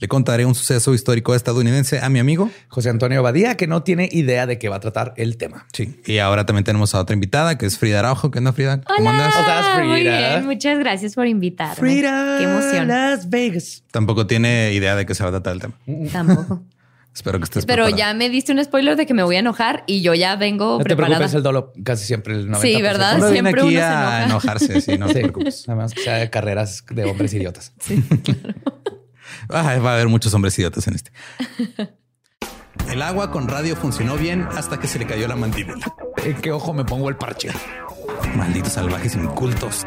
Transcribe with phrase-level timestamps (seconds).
[0.00, 4.08] le contaré un suceso histórico estadounidense a mi amigo José Antonio Badía, que no tiene
[4.12, 5.66] idea de qué va a tratar el tema.
[5.72, 6.00] Sí.
[6.06, 8.30] Y ahora también tenemos a otra invitada que es Frida Araujo.
[8.30, 8.80] ¿Qué onda, Frida?
[8.80, 9.34] ¿Cómo andas?
[9.84, 10.46] Muy bien.
[10.46, 11.74] Muchas gracias por invitarme.
[11.76, 12.88] Frida, Qué emoción.
[12.88, 13.82] Las Vegas.
[13.90, 15.74] Tampoco tiene idea de qué se va a tratar el tema.
[16.12, 16.62] Tampoco.
[17.14, 18.12] Espero que estés Pero preparada.
[18.12, 20.72] ya me diste un spoiler de que me voy a enojar y yo ya vengo
[20.74, 21.16] No te preparada.
[21.16, 22.60] preocupes, el dolo casi siempre el 90%.
[22.60, 23.16] Sí, ¿verdad?
[23.16, 24.24] Uno viene siempre aquí uno se a enoja.
[24.52, 25.64] enojarse, sí, no te Sí, preocupes.
[25.66, 27.72] Nada más que sea de carreras de hombres idiotas.
[29.48, 31.12] Ah, va a haber muchos hombres idiotas en este.
[32.90, 35.94] El agua con radio funcionó bien hasta que se le cayó la mandíbula.
[36.24, 37.50] ¿En qué ojo me pongo el parche?
[38.34, 39.86] Malditos salvajes incultos.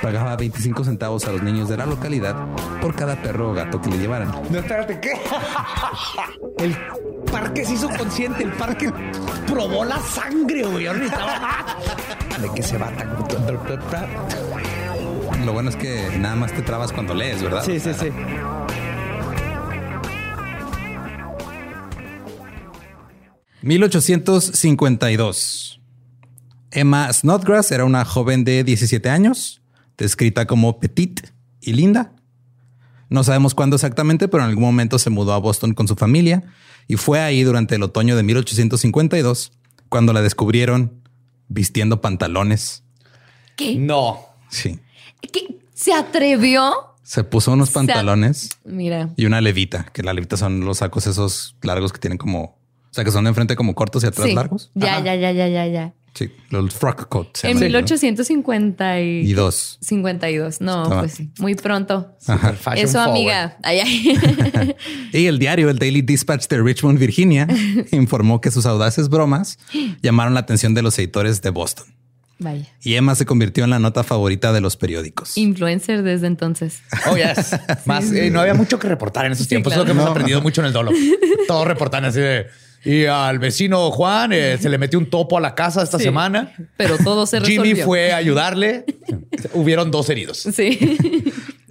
[0.00, 2.36] Pagaba 25 centavos a los niños de la localidad
[2.80, 4.30] por cada perro o gato que le llevaran.
[4.50, 5.12] No, espérate, ¿qué?
[6.58, 6.76] El
[7.30, 8.90] parque se hizo consciente, el parque
[9.46, 10.84] probó la sangre, güey.
[12.42, 13.16] ¿De qué se va tan...
[15.44, 17.64] Lo bueno es que nada más te trabas cuando lees, ¿verdad?
[17.64, 18.08] Sí, sí, sí.
[23.62, 25.80] $1852.
[26.70, 29.62] Emma Snodgrass era una joven de 17 años,
[29.96, 32.12] descrita como petite y linda.
[33.08, 36.44] No sabemos cuándo exactamente, pero en algún momento se mudó a Boston con su familia
[36.86, 39.52] y fue ahí durante el otoño de 1852
[39.88, 41.00] cuando la descubrieron
[41.48, 42.84] vistiendo pantalones.
[43.56, 43.76] ¿Qué?
[43.76, 44.26] No.
[44.50, 44.78] Sí.
[45.20, 45.58] ¿Qué?
[45.74, 46.72] ¿Se atrevió?
[47.02, 49.10] Se puso unos pantalones Mira.
[49.16, 52.58] y una levita, que la levita son los sacos esos largos que tienen como, o
[52.90, 54.34] sea, que son de enfrente como cortos y atrás Sí.
[54.34, 54.70] largos.
[54.74, 55.04] Ya, Ajá.
[55.04, 55.94] ya, ya, ya, ya, ya.
[56.14, 57.28] Sí, los frock coat.
[57.36, 57.78] se En llaman, ¿no?
[57.78, 59.04] 1850 y...
[59.20, 59.78] Y dos.
[59.82, 60.60] 52.
[60.60, 61.30] No, Estaba- pues sí.
[61.38, 62.12] Muy pronto.
[62.26, 62.54] Ajá.
[62.74, 63.10] Eso, forward.
[63.10, 63.56] amiga.
[63.62, 64.74] Ay, ay.
[65.12, 67.46] Y el diario, el Daily Dispatch de Richmond, Virginia,
[67.92, 69.58] informó que sus audaces bromas
[70.02, 71.86] llamaron la atención de los editores de Boston.
[72.40, 72.66] Vaya.
[72.82, 75.36] Y Emma se convirtió en la nota favorita de los periódicos.
[75.36, 76.82] Influencer desde entonces.
[77.10, 77.56] Oh, yes.
[77.86, 79.72] Más, eh, no había mucho que reportar en esos Sí, tiempos.
[79.72, 79.82] claro.
[79.82, 80.92] Es lo que hemos aprendido mucho en el dolo.
[81.48, 82.46] Todos reportan así de.
[82.84, 86.04] Y al vecino Juan eh, se le metió un topo a la casa esta Sí.
[86.04, 86.52] semana.
[86.76, 87.64] Pero todo se resolvió.
[87.64, 88.84] Jimmy fue a ayudarle.
[89.52, 90.38] Hubieron dos heridos.
[90.54, 90.96] Sí.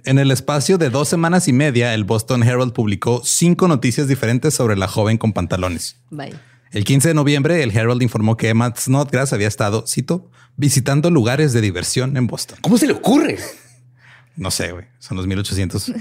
[0.04, 4.54] En el espacio de dos semanas y media, el Boston Herald publicó cinco noticias diferentes
[4.54, 5.96] sobre la joven con pantalones.
[6.10, 6.40] Vaya.
[6.70, 11.52] El 15 de noviembre, el Herald informó que Emma Snodgrass había estado, cito, visitando lugares
[11.52, 12.58] de diversión en Boston.
[12.60, 13.38] ¿Cómo se le ocurre?
[14.36, 15.92] No sé, güey, son los 1800.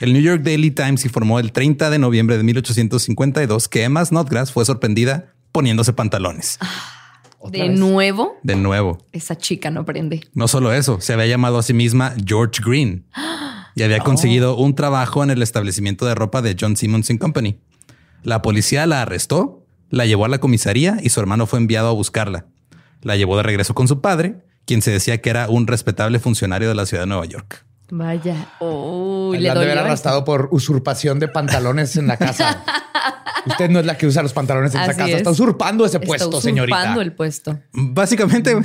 [0.00, 4.52] El New York Daily Times informó el 30 de noviembre de 1852 que Emma Snodgrass
[4.52, 6.58] fue sorprendida poniéndose pantalones.
[7.50, 8.98] De nuevo, De nuevo.
[9.12, 10.22] esa chica no aprende.
[10.32, 13.04] No solo eso, se había llamado a sí misma George Green
[13.74, 17.58] y había conseguido un trabajo en el establecimiento de ropa de John Simmons and Company.
[18.22, 21.92] La policía la arrestó, la llevó a la comisaría y su hermano fue enviado a
[21.92, 22.46] buscarla.
[23.02, 26.68] La llevó de regreso con su padre, quien se decía que era un respetable funcionario
[26.68, 27.66] de la ciudad de Nueva York.
[27.94, 28.46] Vaya.
[28.58, 32.64] Uy, La le han de haber arrastrado por usurpación de pantalones en la casa.
[33.46, 35.10] Usted no es la que usa los pantalones en esa Así casa.
[35.10, 35.16] es.
[35.18, 37.02] Está usurpando ese Está puesto, usurpando señorita.
[37.02, 37.58] el puesto.
[37.72, 38.56] Básicamente,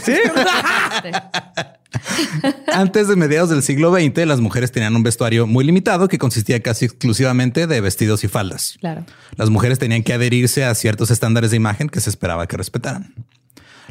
[2.71, 6.61] antes de mediados del siglo XX, las mujeres tenían un vestuario muy limitado que consistía
[6.61, 8.77] casi exclusivamente de vestidos y faldas.
[8.79, 9.03] Claro.
[9.35, 13.13] Las mujeres tenían que adherirse a ciertos estándares de imagen que se esperaba que respetaran.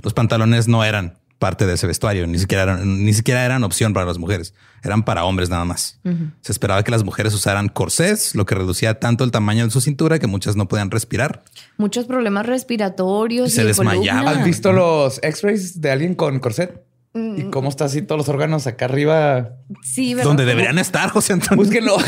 [0.02, 3.92] Los pantalones no eran parte de ese vestuario, ni siquiera eran, ni siquiera eran opción
[3.92, 6.00] para las mujeres, eran para hombres nada más.
[6.40, 9.80] Se esperaba que las mujeres usaran corsés, lo que reducía tanto el tamaño de su
[9.80, 11.44] cintura que muchas no podían respirar.
[11.76, 13.48] Muchos problemas respiratorios.
[13.48, 14.20] Y se y de desmayaba.
[14.20, 14.40] columna.
[14.40, 16.82] ¿Has visto los x-rays de alguien con corset?
[17.14, 19.50] ¿Y cómo está así todos los órganos acá arriba?
[19.82, 20.28] Sí, ¿verdad?
[20.28, 21.96] Donde deberían estar, José Antonio, Búsquenlo.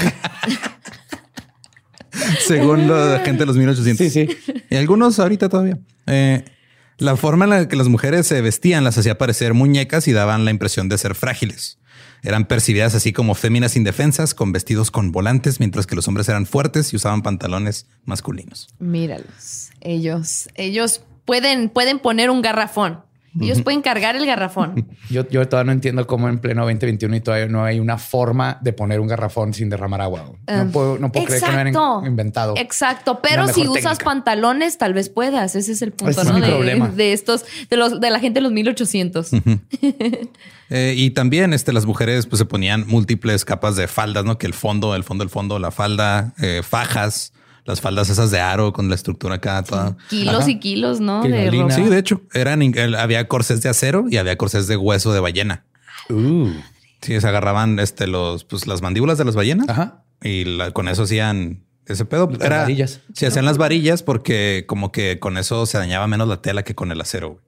[2.40, 3.96] según la gente de los 1800.
[4.06, 4.52] Sí, sí.
[4.70, 5.78] Y algunos ahorita todavía.
[6.06, 6.44] Eh,
[6.98, 10.44] la forma en la que las mujeres se vestían las hacía parecer muñecas y daban
[10.44, 11.78] la impresión de ser frágiles.
[12.22, 16.46] Eran percibidas así como féminas indefensas con vestidos con volantes, mientras que los hombres eran
[16.46, 18.68] fuertes y usaban pantalones masculinos.
[18.80, 19.70] Míralos.
[19.80, 23.04] Ellos, ellos pueden, pueden poner un garrafón.
[23.40, 24.88] Ellos pueden cargar el garrafón.
[25.10, 28.58] Yo, yo todavía no entiendo cómo en pleno 2021 y todavía no hay una forma
[28.60, 30.32] de poner un garrafón sin derramar agua.
[30.46, 32.06] No Um, puedo, no puedo creer que no hayan exacto.
[32.06, 32.54] inventado.
[32.56, 35.56] Exacto, pero si usas pantalones, tal vez puedas.
[35.56, 36.40] Ese es el punto, Ese es ¿no?
[36.40, 36.88] de, problema.
[36.88, 39.30] de estos, de los, de la gente de los 1800.
[40.70, 44.46] Eh, y también este, las mujeres pues, se ponían múltiples capas de faldas, no que
[44.46, 47.32] el fondo, el fondo, el fondo, la falda, eh, fajas,
[47.68, 49.96] las faldas esas de aro con la estructura acá toda.
[50.08, 50.50] Kilos Ajá.
[50.50, 51.22] y kilos, ¿no?
[51.22, 51.70] De ropa.
[51.74, 52.62] Sí, de hecho, eran
[52.96, 55.64] había corsés de acero y había corsés de hueso de ballena.
[56.08, 56.48] Uh.
[57.02, 60.02] Sí, se agarraban este, los, pues, las mandíbulas de las ballenas Ajá.
[60.22, 62.28] y la- con eso hacían ese pedo.
[62.30, 63.00] Las varillas.
[63.14, 66.74] Se hacían las varillas porque como que con eso se dañaba menos la tela que
[66.74, 67.28] con el acero.
[67.34, 67.40] güey.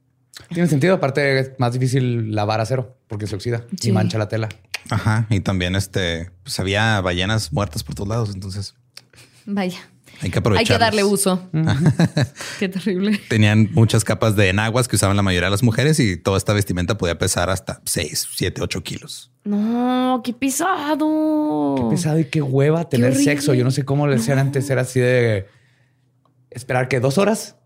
[0.55, 0.94] Tiene sentido.
[0.94, 3.88] Aparte, es más difícil lavar acero porque se oxida Sí.
[3.88, 4.49] y mancha la tela.
[4.90, 5.26] Ajá.
[5.31, 8.31] Y también este, pues había ballenas muertas por todos lados.
[8.34, 8.75] Entonces
[9.46, 9.78] Vaya.
[10.20, 10.61] Hay que aprovechar.
[10.61, 11.49] Hay que darle uso.
[12.58, 13.20] Qué terrible.
[13.28, 16.52] Tenían muchas capas de enaguas que usaban la mayoría de las mujeres y toda esta
[16.52, 19.32] vestimenta podía pesar hasta 6, 7, 8 kilos.
[19.44, 21.75] No, qué pesado.
[21.76, 23.55] Qué pesado y qué hueva tener sexo.
[23.55, 24.69] Yo no sé cómo le decían antes.
[24.69, 25.46] Era así de
[26.50, 27.56] esperar que dos horas.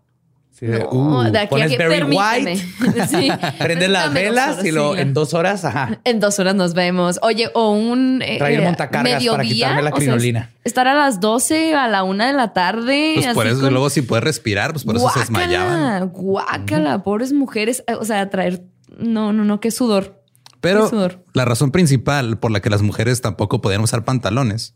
[0.61, 2.51] De, No, uh, de aquí a pones que Barry permíteme.
[2.53, 3.29] White, Sí.
[3.59, 5.01] prendes las velas horas, y lo sí.
[5.01, 5.65] en dos horas.
[5.65, 5.99] Ajá.
[6.05, 7.19] En dos horas nos vemos.
[7.21, 10.53] Oye, o un eh, Traer eh, montacargas para mediodía, quitarme la o sea, crinolina.
[10.63, 13.13] estar a las 12 a la una de la tarde.
[13.15, 16.07] Pues por eso con- luego si puedes respirar, pues por eso se desmayaban.
[16.09, 17.83] Guácala, guácala, pobres mujeres.
[17.87, 18.63] Eh, O sea, traer.
[18.97, 20.23] No, no, no, qué sudor.
[20.61, 21.23] Pero Qué sudor.
[21.33, 24.73] la razón principal por la que las mujeres tampoco podían usar pantalones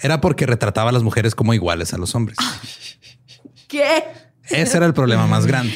[0.00, 2.36] era porque retrataba a las mujeres como iguales a los hombres.
[3.68, 4.04] ¿Qué?
[4.48, 5.72] Ese era el problema más grande.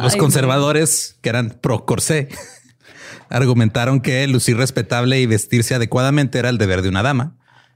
[0.00, 2.28] Los Ay, conservadores, que eran pro corsé,
[3.30, 7.34] argumentaron que lucir respetable y vestirse adecuadamente era el deber de una dama.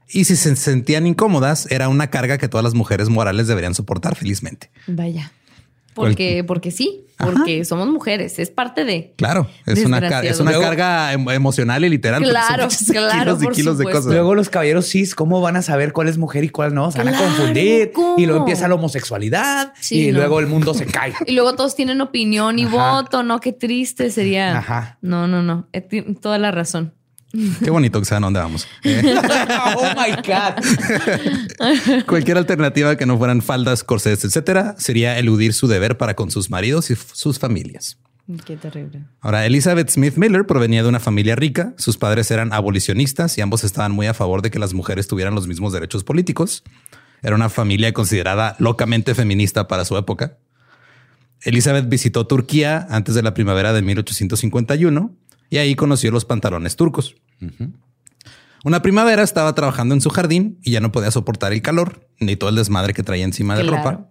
[0.09, 4.15] Y si se sentían incómodas, era una carga que todas las mujeres morales deberían soportar
[4.15, 4.69] felizmente.
[4.87, 5.31] Vaya.
[5.93, 8.39] Porque, porque sí, porque somos mujeres.
[8.39, 9.13] Es parte de.
[9.15, 12.21] Claro, es una, car- es una Luego- carga em- emocional y literal.
[12.23, 14.05] Claro, claro, kilos y por kilos de cosas.
[14.05, 16.91] Luego los caballeros cis, ¿cómo van a saber cuál es mujer y cuál no?
[16.91, 18.15] Se van a confundir ¿cómo?
[18.17, 20.19] y luego empieza la homosexualidad Sí, y no.
[20.19, 21.13] luego el mundo se cae.
[21.25, 23.01] Y luego todos tienen opinión y Ajá.
[23.01, 23.39] voto, ¿no?
[23.39, 24.57] Qué triste sería.
[24.57, 24.97] Ajá.
[25.01, 25.67] No, no, no.
[25.73, 25.81] Eh,
[26.21, 26.93] Toda la razón.
[27.63, 28.67] Qué bonito que saben dónde vamos.
[28.83, 29.15] Eh,
[29.75, 32.05] oh my God.
[32.05, 36.49] cualquier alternativa que no fueran faldas, corsés, etcétera, sería eludir su deber para con sus
[36.49, 37.97] maridos y sus familias.
[38.45, 39.03] Qué terrible.
[39.19, 41.73] Ahora, Elizabeth Smith Miller provenía de una familia rica.
[41.77, 45.35] Sus padres eran abolicionistas y ambos estaban muy a favor de que las mujeres tuvieran
[45.35, 46.63] los mismos derechos políticos.
[47.21, 50.37] Era una familia considerada locamente feminista para su época.
[51.41, 55.15] Elizabeth visitó Turquía antes de la primavera de 1851
[55.53, 57.15] y ahí conoció los pantalones turcos.
[58.63, 62.35] Una primavera estaba trabajando en su jardín y ya no podía soportar el calor ni
[62.35, 63.77] todo el desmadre que traía encima de Claro.
[63.77, 64.09] ropa.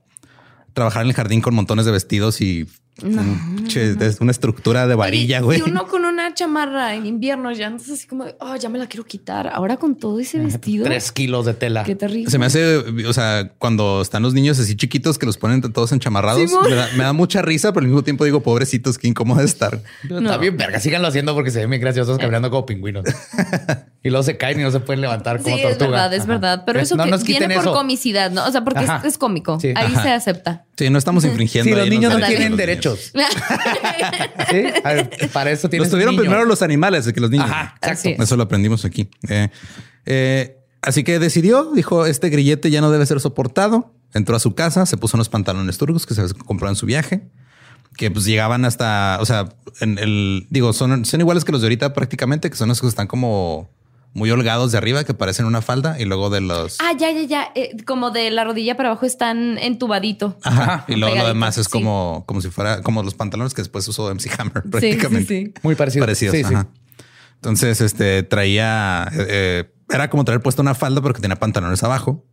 [0.73, 2.69] Trabajar en el jardín con montones de vestidos y
[3.03, 5.59] un che- es una estructura de varilla, güey.
[5.59, 8.79] Y uno con una chamarra en invierno ya andas así como, de, oh, ya me
[8.79, 9.49] la quiero quitar.
[9.53, 10.85] Ahora con todo ese vestido.
[10.85, 11.85] Tres kilos de tela.
[11.85, 12.31] Qué terrible.
[12.31, 12.77] Se me hace,
[13.07, 16.89] o sea, cuando están los niños así chiquitos que los ponen todos enchamarrados, me da,
[16.97, 19.81] me da mucha risa, pero al mismo tiempo digo, pobrecitos, qué incómodo de estar.
[20.09, 20.79] Está bien, verga.
[20.81, 23.05] Síganlo haciendo porque se ven bien graciosos caminando como pingüinos.
[24.03, 25.73] y luego se caen y no se pueden levantar como Sí, tortuga.
[25.87, 26.29] es verdad, es Ajá.
[26.29, 26.63] verdad.
[26.67, 27.73] Pero Es- eso no que nos viene por eso.
[27.73, 28.47] comicidad, ¿no?
[28.47, 29.59] O sea, porque es, cómico.
[29.61, 29.69] Sí.
[29.77, 30.03] Ahí Ajá.
[30.03, 30.65] se acepta.
[30.77, 31.71] Sí, no estamos infringiendo.
[31.71, 33.13] Sí, los niños no tienen derechos.
[34.51, 37.47] Sí, ver, para eso Los tuvieron primero los animales que los niños.
[37.49, 38.09] Ajá, exacto.
[38.11, 38.21] es.
[38.21, 39.09] Eso lo aprendimos aquí.
[39.29, 39.49] Eh,
[40.07, 43.93] eh, así que decidió, dijo, este grillete ya no debe ser soportado.
[44.15, 47.23] Entró a su casa, se puso unos pantalones turcos que se compró en su viaje,
[47.97, 49.49] que pues llegaban hasta, o sea,
[49.81, 52.87] en el, digo, son, son iguales que los de ahorita prácticamente, que son los que
[52.87, 53.71] están como
[54.15, 56.77] muy holgados de arriba, que parecen una falda, y luego de los...
[56.81, 57.53] Ah, ya, ya, ya.
[57.55, 60.37] Eh, como de la rodilla para abajo están entubadito.
[60.43, 61.73] Ajá, y luego lo demás es sí.
[61.73, 65.27] como, como si fuera como los pantalones que después usó MC Hammer prácticamente.
[65.27, 65.55] sí, sí.
[65.63, 66.05] Muy parecido.
[66.05, 66.37] parecidos.
[66.37, 66.55] Sí, sí.
[66.55, 66.69] ajá.
[67.37, 72.25] Entonces, este traía, eh, eh, era como traer puesto una falda porque tenía pantalones abajo.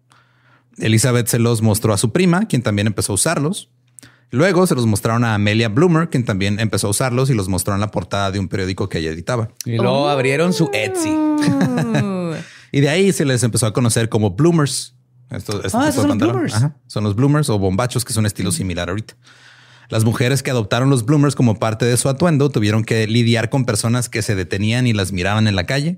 [0.77, 3.71] Elizabeth se los mostró a su prima, quien también empezó a usarlos.
[4.31, 7.73] Luego se los mostraron a Amelia Bloomer, quien también empezó a usarlos y los mostró
[7.73, 9.49] en la portada de un periódico que ella editaba.
[9.65, 11.09] Y luego abrieron su Etsy.
[12.71, 14.93] Y de ahí se les empezó a conocer como bloomers.
[15.31, 16.53] Estos, este Ah, son los bloomers.
[16.53, 16.75] Ajá.
[16.87, 19.15] Son los bloomers o bombachos, que es un estilo similar ahorita.
[19.89, 23.65] Las mujeres que adoptaron los bloomers como parte de su atuendo tuvieron que lidiar con
[23.65, 25.97] personas que se detenían y las miraban en la calle,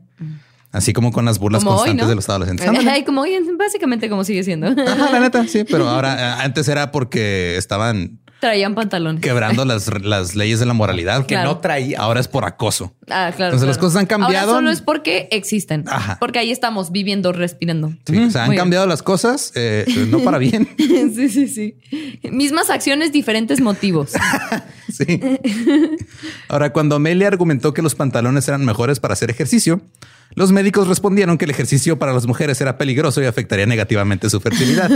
[0.72, 2.10] así como con las burlas como hoy, constantes ¿no?
[2.10, 2.68] de los adolescentes.
[2.88, 4.68] Ay, como hoy, básicamente como sigue siendo.
[4.68, 9.22] Ajá, la neta, sí, pero ahora eh, antes era porque estaban Traían pantalones.
[9.22, 11.22] quebrando las, las leyes de la moralidad.
[11.22, 11.52] Que Claro.
[11.52, 12.00] no traía.
[12.00, 12.94] Ahora es por acoso.
[13.10, 13.54] Ah, claro.
[13.54, 14.50] Entonces, las cosas han cambiado.
[14.50, 15.86] Ahora solo es porque existen.
[15.88, 16.18] Ajá.
[16.20, 17.94] Porque ahí estamos viviendo, respirando.
[18.06, 18.64] Sí, o sea, han Muy bien.
[18.64, 20.68] cambiado las cosas, eh, no para bien.
[20.78, 21.78] sí, sí, sí.
[22.30, 24.12] Mismas acciones, diferentes motivos.
[24.92, 25.22] Sí.
[26.50, 29.82] Ahora, cuando Amelia argumentó que los pantalones eran mejores para hacer ejercicio,
[30.36, 34.42] los médicos respondieron que el ejercicio para las mujeres era peligroso y afectaría negativamente su
[34.42, 34.90] fertilidad.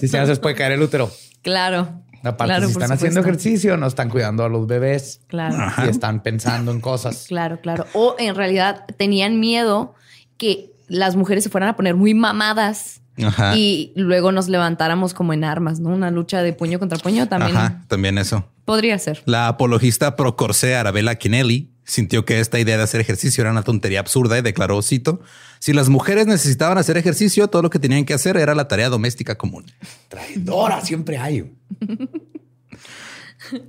[0.00, 1.12] Si se hace puede caer el útero.
[1.42, 2.02] Claro.
[2.22, 5.20] Aparte, Claro, si están haciendo ejercicio, no están cuidando a los bebés.
[5.28, 5.56] Claro.
[5.84, 7.26] Y están pensando en cosas.
[7.28, 7.86] Claro, claro.
[7.92, 9.94] O en realidad tenían miedo
[10.38, 13.56] que las mujeres se fueran a poner muy mamadas Ajá.
[13.56, 15.90] y luego nos levantáramos como en armas, ¿no?
[15.90, 18.48] Una lucha de puño contra puño también Ajá, también eso.
[18.64, 19.22] podría ser.
[19.26, 23.62] La apologista pro corsé Arabella Kinelli sintió que esta idea de hacer ejercicio era una
[23.62, 25.20] tontería absurda y declaró, cito,
[25.60, 28.88] si las mujeres necesitaban hacer ejercicio, todo lo que tenían que hacer era la tarea
[28.88, 29.64] doméstica común.
[30.08, 31.50] Traidora siempre hay.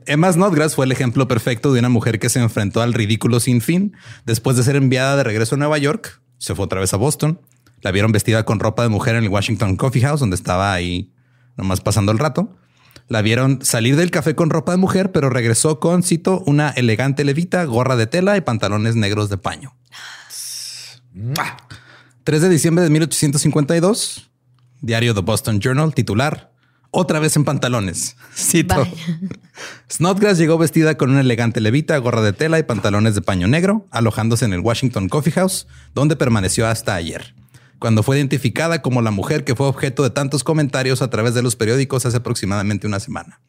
[0.05, 3.61] Emma Snodgrass fue el ejemplo perfecto de una mujer que se enfrentó al ridículo sin
[3.61, 3.95] fin.
[4.25, 7.39] Después de ser enviada de regreso a Nueva York, se fue otra vez a Boston.
[7.81, 11.13] La vieron vestida con ropa de mujer en el Washington Coffee House, donde estaba ahí
[11.55, 12.55] nomás pasando el rato.
[13.07, 17.23] La vieron salir del café con ropa de mujer, pero regresó con, cito, una elegante
[17.23, 19.75] levita, gorra de tela y pantalones negros de paño.
[22.23, 24.29] 3 de diciembre de 1852,
[24.81, 26.51] diario The Boston Journal, titular,
[26.91, 28.17] otra vez en pantalones.
[28.35, 28.85] Cito.
[29.91, 33.87] Snodgrass llegó vestida con una elegante levita, gorra de tela y pantalones de paño negro,
[33.91, 37.33] alojándose en el Washington Coffee House, donde permaneció hasta ayer,
[37.79, 41.41] cuando fue identificada como la mujer que fue objeto de tantos comentarios a través de
[41.41, 43.39] los periódicos hace aproximadamente una semana.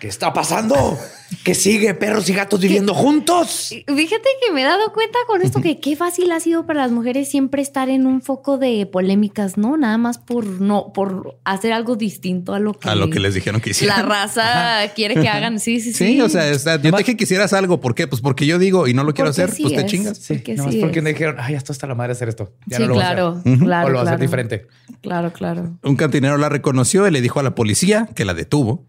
[0.00, 0.98] ¿Qué está pasando?
[1.44, 1.92] ¿Qué sigue?
[1.92, 3.68] Perros y gatos viviendo juntos.
[3.86, 6.90] Fíjate que me he dado cuenta con esto que qué fácil ha sido para las
[6.90, 9.76] mujeres siempre estar en un foco de polémicas, ¿no?
[9.76, 13.34] Nada más por no, por hacer algo distinto a lo que, A lo que les
[13.34, 14.08] dijeron que la hicieran.
[14.08, 15.60] raza quiere que hagan.
[15.60, 16.14] Sí, sí, sí.
[16.14, 17.78] Sí, o sea, es- yo te dije que hicieras algo.
[17.78, 18.06] ¿Por qué?
[18.08, 19.86] Pues porque yo digo y no lo quiero Porque hacer, sí pues te es.
[19.86, 20.16] chingas.
[20.18, 21.04] Sí, Nomás sí porque es.
[21.04, 22.54] me dijeron, ay, esto está la madre hacer esto.
[22.66, 23.58] Ya sí, no lo voy a claro, hacer.
[23.58, 23.86] claro.
[23.86, 24.22] O lo va a hacer claro.
[24.22, 24.66] diferente.
[25.02, 25.78] Claro, claro.
[25.82, 28.86] Un cantinero la reconoció y le dijo a la policía que la detuvo.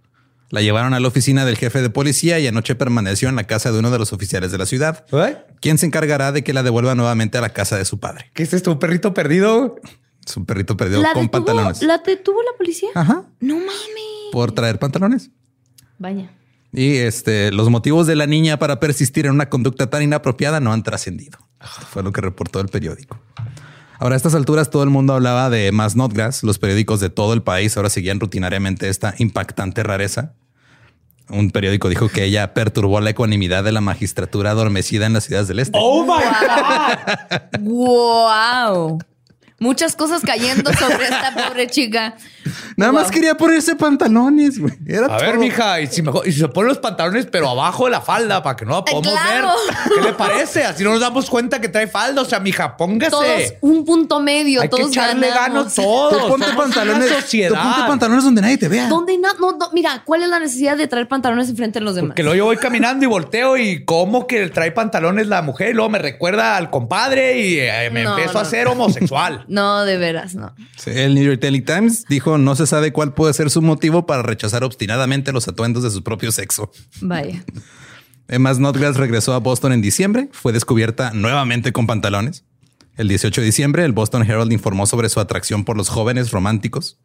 [0.51, 3.72] La llevaron a la oficina del jefe de policía y anoche permaneció en la casa
[3.72, 5.38] de uno de los oficiales de la ciudad, ¿Ay?
[5.62, 8.29] quien se encargará de que la devuelva nuevamente a la casa de su padre.
[8.34, 8.72] ¿Qué es esto?
[8.74, 9.77] ¿Un perrito perdido?
[10.25, 11.81] Su perrito perdido ¿La con detuvo, pantalones.
[11.81, 12.89] ¿La detuvo la policía?
[12.93, 13.24] Ajá.
[13.39, 13.72] No mames.
[14.31, 15.31] Por traer pantalones.
[15.98, 16.29] Vaya.
[16.74, 20.74] Y este, los motivos de la niña para persistir en una conducta tan inapropiada no
[20.74, 21.39] han trascendido.
[21.89, 23.20] Fue lo que reportó el periódico.
[24.00, 26.43] Ahora, a estas alturas, todo el mundo hablaba de Emma Snodgrass.
[26.43, 30.34] Los periódicos de todo el país ahora seguían rutinariamente esta impactante rareza.
[31.30, 35.48] Un periódico dijo que ella perturbó la ecuanimidad de la magistratura adormecida en las ciudades
[35.48, 35.78] del este.
[35.82, 36.24] ¡Oh, my
[37.60, 37.60] God!
[37.62, 39.00] Wow.
[39.62, 42.15] Muchas cosas cayendo sobre esta pobre chica.
[42.75, 44.74] Nada más quería ponerse pantalones, güey.
[44.88, 47.86] Era A ver, mija, y si, mejor, y si se ponen los pantalones, pero abajo
[47.86, 49.50] de la falda, para que no la podamos claro.
[49.68, 49.94] ver.
[49.96, 50.63] ¿Qué le parece?
[50.63, 52.24] Así no nos damos cuenta que trae falda.
[52.24, 53.12] O sea, mija, póngase.
[53.12, 53.27] Todos
[53.62, 55.58] un punto medio, Hay que todos echarle ganamos.
[55.60, 56.24] ganas todos.
[56.24, 57.08] Tú ponte pantalones.
[57.10, 57.62] Tú sociedad.
[57.62, 58.88] ponte pantalones donde nadie te vea.
[58.88, 61.94] ¿Dónde na- no, no, mira, ¿cuál es la necesidad de traer pantalones enfrente de los
[61.94, 62.10] demás?
[62.10, 65.74] Porque luego yo voy caminando y volteo y como que trae pantalones la mujer y
[65.74, 68.39] luego me recuerda al compadre y eh, me No, empiezo no.
[68.39, 69.46] a ser homosexual.
[69.51, 70.55] No, de veras, no.
[70.77, 74.05] Sí, El New York Daily Times dijo no se sabe cuál puede ser su motivo
[74.05, 76.72] para rechazar obstinadamente los atuendos de su propio sexo.
[77.01, 77.43] Vaya.
[78.29, 80.29] Emma Snodgrass regresó a Boston en diciembre.
[80.31, 82.46] Fue descubierta nuevamente con pantalones.
[82.96, 86.98] El 18 de diciembre, el Boston Herald informó sobre su atracción por los jóvenes románticos.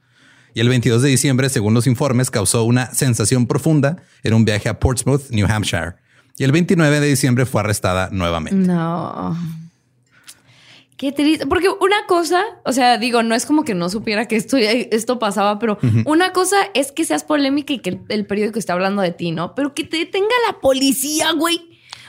[0.55, 4.69] Y el 22 de diciembre, según los informes, causó una sensación profunda en un viaje
[4.69, 5.97] a Portsmouth, New Hampshire.
[6.39, 8.55] Y el 29 de diciembre fue arrestada nuevamente.
[8.57, 9.37] No.
[10.97, 11.47] Qué triste.
[11.47, 15.19] Porque una cosa, o sea, digo, no es como que no supiera que esto, esto
[15.19, 19.03] pasaba, pero una cosa es que seas polémica y que el, el periódico esté hablando
[19.03, 19.55] de ti, ¿no?
[19.55, 21.61] Pero que te detenga la policía, güey.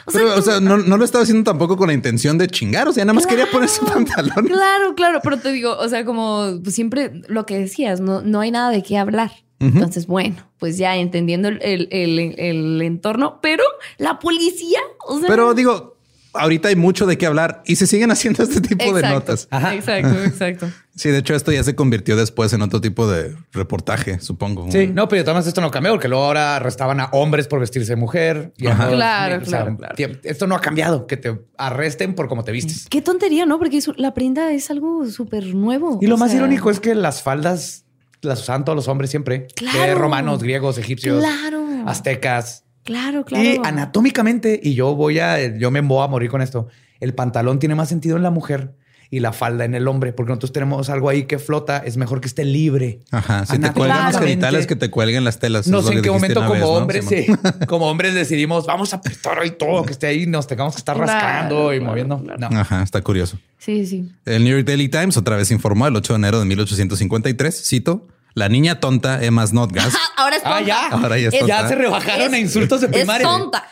[0.05, 2.37] O sea, Pero, o tú- sea, no, no lo estaba haciendo tampoco con la intención
[2.37, 2.87] de chingar.
[2.87, 4.51] O sea, nada más quería ponerse Claro, pantalones.
[4.53, 8.51] Claro, claro, pero te digo, o sea, como siempre lo que decías, no, no hay
[8.51, 9.31] nada de qué hablar.
[9.59, 13.63] Entonces, bueno, pues ya entendiendo el- el entorno, pero
[13.97, 15.27] la policía, o sea.
[15.27, 15.96] Pero digo,
[16.37, 19.47] ahorita hay mucho de qué hablar y se siguen haciendo este tipo de notas.
[19.51, 20.67] Exacto, exacto.
[20.97, 24.65] Sí, de hecho, esto ya se convirtió después en otro tipo de reportaje, supongo.
[24.71, 27.91] Sí, no, pero además esto no cambió porque luego ahora arrestaban a hombres por vestirse
[27.91, 28.51] de mujer.
[28.57, 28.89] Y Ajá.
[28.89, 32.87] Claro, o sea, claro, Esto no ha cambiado, que te arresten por cómo te vistes.
[32.89, 33.59] Qué tontería, ¿no?
[33.59, 35.99] Porque la prenda es algo súper nuevo.
[36.01, 37.85] Y lo O más sea, irónico es que las faldas
[38.23, 39.41] las usaban todos los hombres siempre.
[39.41, 39.99] De Claro.
[39.99, 41.63] romanos, griegos, egipcios, Claro.
[41.85, 42.63] aztecas.
[42.87, 43.43] Claro, claro.
[43.43, 46.67] Y anatómicamente, y yo voy a, yo me voy a morir con esto.
[47.01, 48.75] El pantalón tiene más sentido en la mujer
[49.09, 51.79] y la falda en el hombre, porque nosotros tenemos algo ahí que flota.
[51.79, 52.99] Es mejor que esté libre.
[53.11, 53.45] Ajá.
[53.45, 55.67] Si te cuelgan los genitales, que te cuelguen las telas.
[55.67, 57.25] No sé en qué momento como vez, hombres, sí,
[57.67, 60.95] como hombres decidimos, vamos a apretar ahí todo, que esté ahí, nos tengamos que estar
[60.95, 62.23] Claro, rascando y claro, moviendo.
[62.23, 62.49] claro.
[62.49, 62.57] No.
[62.59, 63.37] Ajá, está curioso.
[63.57, 64.09] Sí, sí.
[64.25, 68.07] El New York Daily Times otra vez informó el 8 de enero de 1853, cito,
[68.37, 70.57] la niña tonta Emma Snodgrass, Ahora es tonta.
[70.57, 70.87] Ah, ya.
[70.89, 71.61] Ahora ya es Es- tonta.
[71.63, 73.25] Ya se rebajaron a insultos de Es primaria.
[73.27, 73.67] tonta.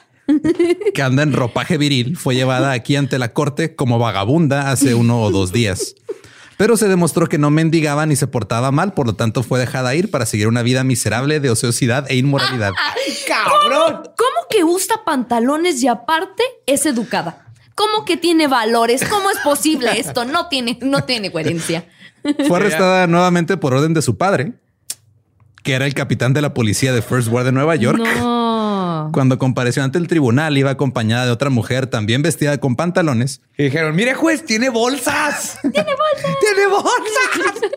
[0.95, 5.21] que anda en ropaje viril, fue llevada aquí ante la corte como vagabunda hace uno
[5.21, 5.93] o dos días.
[6.57, 9.93] Pero se demostró que no mendigaba ni se portaba mal, por lo tanto fue dejada
[9.93, 12.71] ir para seguir una vida miserable de ociosidad e inmoralidad.
[13.27, 14.01] ¡Cabrón!
[14.17, 17.44] ¿Cómo que usa pantalones y aparte es educada?
[17.75, 19.03] ¿Cómo que tiene valores?
[19.05, 20.25] ¿Cómo es posible esto?
[20.25, 21.85] No tiene, no tiene coherencia.
[22.47, 24.53] Fue arrestada nuevamente por orden de su padre,
[25.61, 27.99] que era el capitán de la policía de First Ward de Nueva York.
[27.99, 29.09] No.
[29.11, 33.41] Cuando compareció ante el tribunal, iba acompañada de otra mujer también vestida con pantalones.
[33.57, 35.59] Y dijeron, mire juez, tiene bolsas.
[35.61, 36.39] Tiene bolsas.
[36.39, 37.71] Tiene bolsas.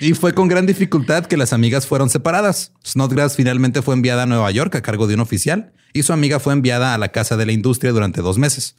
[0.00, 2.72] Y fue con gran dificultad que las amigas fueron separadas.
[2.86, 6.40] Snodgrass finalmente fue enviada a Nueva York a cargo de un oficial y su amiga
[6.40, 8.76] fue enviada a la casa de la industria durante dos meses.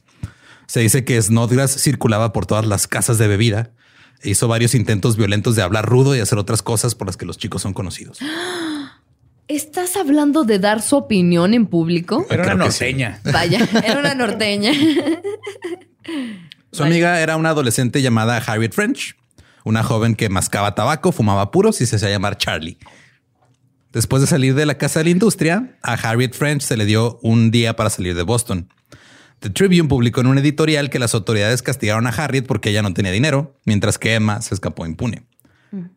[0.70, 3.72] Se dice que Snodgrass circulaba por todas las casas de bebida
[4.22, 7.26] e hizo varios intentos violentos de hablar rudo y hacer otras cosas por las que
[7.26, 8.20] los chicos son conocidos.
[9.48, 12.24] ¿Estás hablando de dar su opinión en público?
[12.30, 12.58] Era una sí.
[12.58, 13.20] norteña.
[13.32, 14.72] Vaya, era una norteña.
[16.70, 19.16] Su amiga era una adolescente llamada Harriet French,
[19.64, 22.78] una joven que mascaba tabaco, fumaba puros y se hacía llamar Charlie.
[23.92, 27.18] Después de salir de la casa de la industria, a Harriet French se le dio
[27.22, 28.68] un día para salir de Boston.
[29.40, 32.92] The Tribune publicó en un editorial que las autoridades castigaron a Harriet porque ella no
[32.92, 35.24] tenía dinero, mientras que Emma se escapó impune.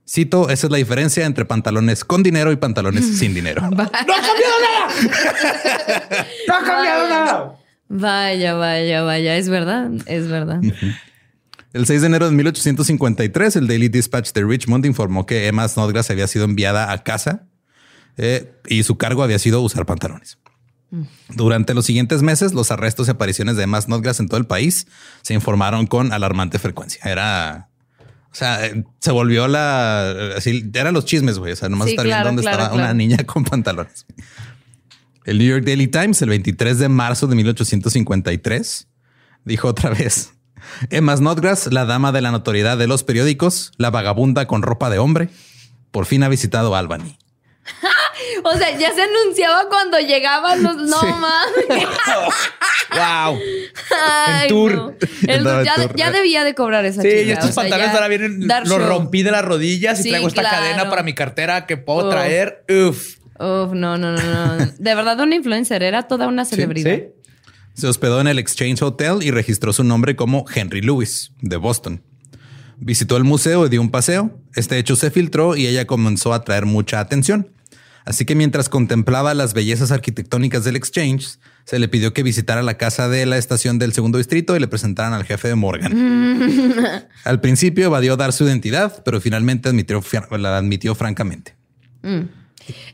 [0.08, 3.62] Cito, esa es la diferencia entre pantalones con dinero y pantalones sin dinero.
[3.72, 4.88] ¡No ha cambiado nada!
[6.48, 7.56] ¡No ha cambiado nada!
[7.90, 9.36] Vaya, vaya, vaya.
[9.36, 10.62] Es verdad, es verdad.
[11.74, 16.10] El 6 de enero de 1853, el Daily Dispatch de Richmond informó que Emma Snodgrass
[16.12, 17.48] había sido enviada a casa
[18.18, 20.38] eh, y su cargo había sido usar pantalones.
[21.30, 24.88] Durante los siguientes meses, los arrestos y apariciones de Emma Snodgrass en todo el país
[25.24, 27.02] se informaron con alarmante frecuencia.
[27.04, 27.70] Era,
[28.32, 31.54] o sea, eh, se volvió la, así, eran los chismes, güey.
[31.54, 32.86] O sea, nomás Sí, estar claro, viendo dónde claro, estaba claro.
[32.86, 34.06] una niña con pantalones.
[35.26, 38.88] El New York Daily Times, el 23 de marzo de 1853,
[39.46, 40.34] dijo otra vez,
[40.90, 45.00] Emma Snodgrass, la dama de la notoriedad de los periódicos, la vagabunda con ropa de
[45.00, 45.30] hombre,
[45.92, 47.18] por fin ha visitado Albany.
[48.44, 50.76] O sea, ya se anunciaba cuando llegaban los.
[50.78, 51.08] No Sí.
[51.08, 51.88] mames.
[52.92, 53.40] ¡Wow!
[54.06, 54.74] Ay, tour.
[54.76, 54.94] no.
[55.28, 55.96] El- ya, tour.
[55.96, 58.68] ya debía de cobrar esa Sí, chica, y estos o sea, pantalones ahora vienen, los
[58.70, 58.80] show.
[58.80, 60.58] rompí de las rodillas y Sí, traigo esta claro.
[60.58, 62.14] cadena para mi cartera que puedo Uf.
[62.14, 62.64] traer.
[62.70, 63.16] Uf.
[63.40, 64.22] Uf, no, no, no,
[64.58, 64.66] no.
[64.78, 66.96] De verdad, una influencer era toda una celebridad.
[66.96, 67.04] ¿Sí?
[67.74, 72.04] Se hospedó en el Exchange Hotel y registró su nombre como Henry Lewis de Boston.
[72.78, 74.40] Visitó el museo y dio un paseo.
[74.56, 77.50] Este hecho se filtró y ella comenzó a atraer mucha atención.
[78.06, 82.78] Así que mientras contemplaba las bellezas arquitectónicas del Exchange, se le pidió que visitara la
[82.78, 87.08] casa de la estación del segundo distrito y le presentaran al jefe de Morgan.
[87.24, 91.56] al principio evadió dar su identidad, pero finalmente admitió, la admitió francamente.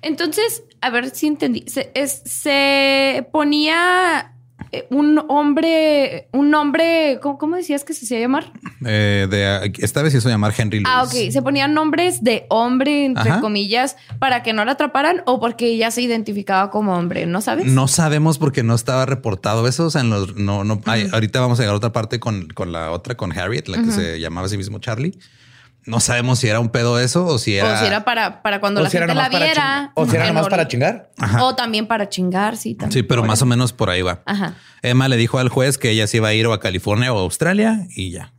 [0.02, 1.64] Entonces, a ver si entendí.
[1.68, 4.34] Se, es- se ponía
[4.72, 8.52] eh, un hombre, un nombre, ¿cómo, cómo decías que se hacía llamar?
[8.86, 10.88] Eh, de, esta vez se hizo llamar Henry Louis.
[10.96, 11.32] Ah, ok.
[11.32, 13.42] Se ponían nombres de hombre, entre Ajá.
[13.42, 17.66] comillas, para que no la atraparan o porque ella se identificaba como hombre, ¿no sabes?
[17.66, 19.86] No sabemos porque no estaba reportado eso.
[19.88, 22.48] O sea, en los, no, no, hay- ahorita vamos a llegar a otra parte con,
[22.50, 25.18] con la otra, con Harriet, la que se llamaba a sí mismo Charlie.
[25.86, 27.74] No sabemos si era un pedo eso o si era.
[27.74, 29.92] O si era para, para cuando O la si era gente la viera.
[29.96, 31.12] O si era nomás no- para chingar.
[31.42, 32.76] O también para chingar, sí.
[32.76, 32.92] También.
[32.92, 34.22] Sí, pero más o menos por ahí va.
[34.26, 34.56] Ajá.
[34.82, 37.18] Emma le dijo al juez que ella se iba a ir o a California o
[37.18, 38.34] a Australia y ya.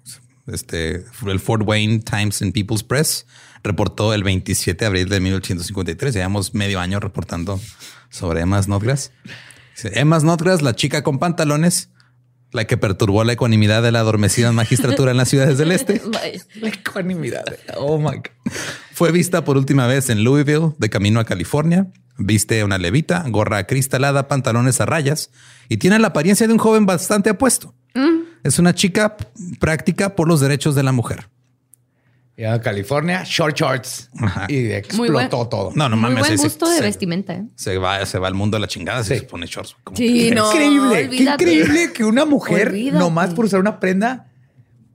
[0.46, 3.26] Este, el Fort Wayne Times and People's Press
[3.62, 6.14] reportó el 27 de abril de 1853.
[6.14, 7.60] Llevamos medio año reportando
[8.10, 9.12] sobre Emma Snodgrass.
[9.76, 11.90] Dice, Emma Snodgrass, la chica con pantalones,
[12.52, 16.00] la que perturbó la ecuanimidad de la adormecida magistratura en las ciudades del este.
[16.60, 17.44] La ecuanimidad.
[17.76, 18.52] Oh my God.
[18.92, 21.86] Fue vista por última vez en Louisville, de camino a California.
[22.18, 25.30] Viste una levita, gorra acristalada, pantalones a rayas
[25.68, 27.74] y tiene la apariencia de un joven bastante apuesto.
[28.42, 29.16] Es una chica
[29.58, 31.28] práctica por los derechos de la mujer.
[32.44, 34.10] A California, short shorts.
[34.18, 34.46] Ajá.
[34.48, 35.72] Y explotó buen- todo.
[35.74, 36.20] No, no Muy mames.
[36.20, 37.44] buen ese- gusto de se, vestimenta, ¿eh?
[37.56, 39.20] Se va, se va al mundo a la chingada si Sí.
[39.20, 39.76] se pone shorts.
[39.84, 40.46] Como Sí, que- no.
[40.50, 41.04] increíble.
[41.06, 41.44] olvídate.
[41.44, 42.98] Qué increíble que una mujer, Olvídate.
[42.98, 44.29] nomás por usar una prenda,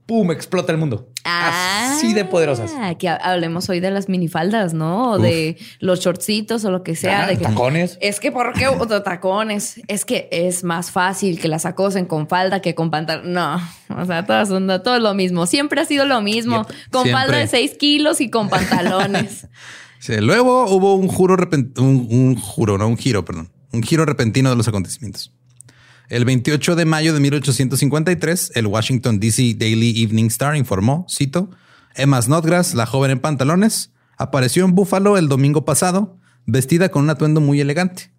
[0.06, 1.10] pum, explota el mundo.
[1.24, 2.70] Así de poderosas.
[2.78, 5.10] Ah, que ha- hablemos hoy de las minifaldas, ¿no?
[5.12, 7.24] O de los shortcitos o lo que sea.
[7.24, 7.98] Ah, de que- tacones.
[8.00, 9.80] Es que, ¿por qué o tacones?
[9.88, 13.32] Es que es más fácil que las acosen con falda que con pantalón.
[13.32, 13.56] No,
[13.96, 15.46] o sea, todas son, todo es lo mismo.
[15.46, 16.58] Siempre ha sido lo mismo.
[16.66, 16.76] Yep.
[16.92, 17.12] Con Siempre.
[17.24, 19.48] falda de 6 kilos y con pantalones.
[19.98, 21.34] Sí, luego hubo un juro
[21.78, 25.32] un, un juro, no un giro, perdón, un giro repentino de los acontecimientos.
[26.08, 31.50] El 28 de mayo de 1853, el Washington DC Daily Evening Star informó, cito,
[31.94, 37.10] Emma Snodgrass, la joven en pantalones, apareció en Buffalo el domingo pasado, vestida con un
[37.10, 38.10] atuendo muy elegante.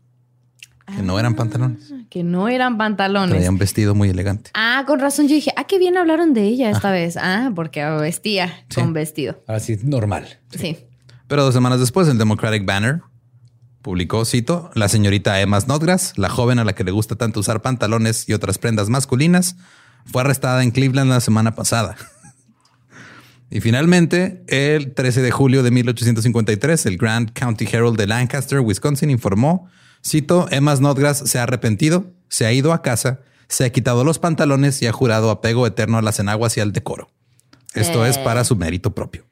[0.96, 3.32] Que no eran pantalones, que no eran pantalones.
[3.36, 4.52] traía un vestido muy elegante.
[4.54, 5.28] Ah, con razón.
[5.28, 7.18] Yo dije, ah, qué bien hablaron de ella esta vez.
[7.18, 8.80] Ah, porque vestía Sí.
[8.82, 9.44] con vestido.
[9.48, 10.40] Ahora sí, normal.
[10.58, 10.78] Sí.
[11.28, 13.02] Pero dos semanas después, el Democratic Banner
[13.88, 17.62] publicó, cito, la señorita Emma Snodgrass, la joven a la que le gusta tanto usar
[17.62, 19.56] pantalones y otras prendas masculinas,
[20.06, 21.96] fue arrestada en Cleveland la semana pasada.
[23.50, 29.10] y finalmente, el 13 de julio de 1853, el Grand County Herald de Lancaster, Wisconsin,
[29.10, 29.70] informó,
[30.06, 34.20] cito, Emma Snodgrass se ha arrepentido, se ha ido a casa, se ha quitado los
[34.20, 37.10] pantalones y ha jurado apego eterno a las enaguas y al decoro.
[37.74, 39.24] Esto es para su mérito propio.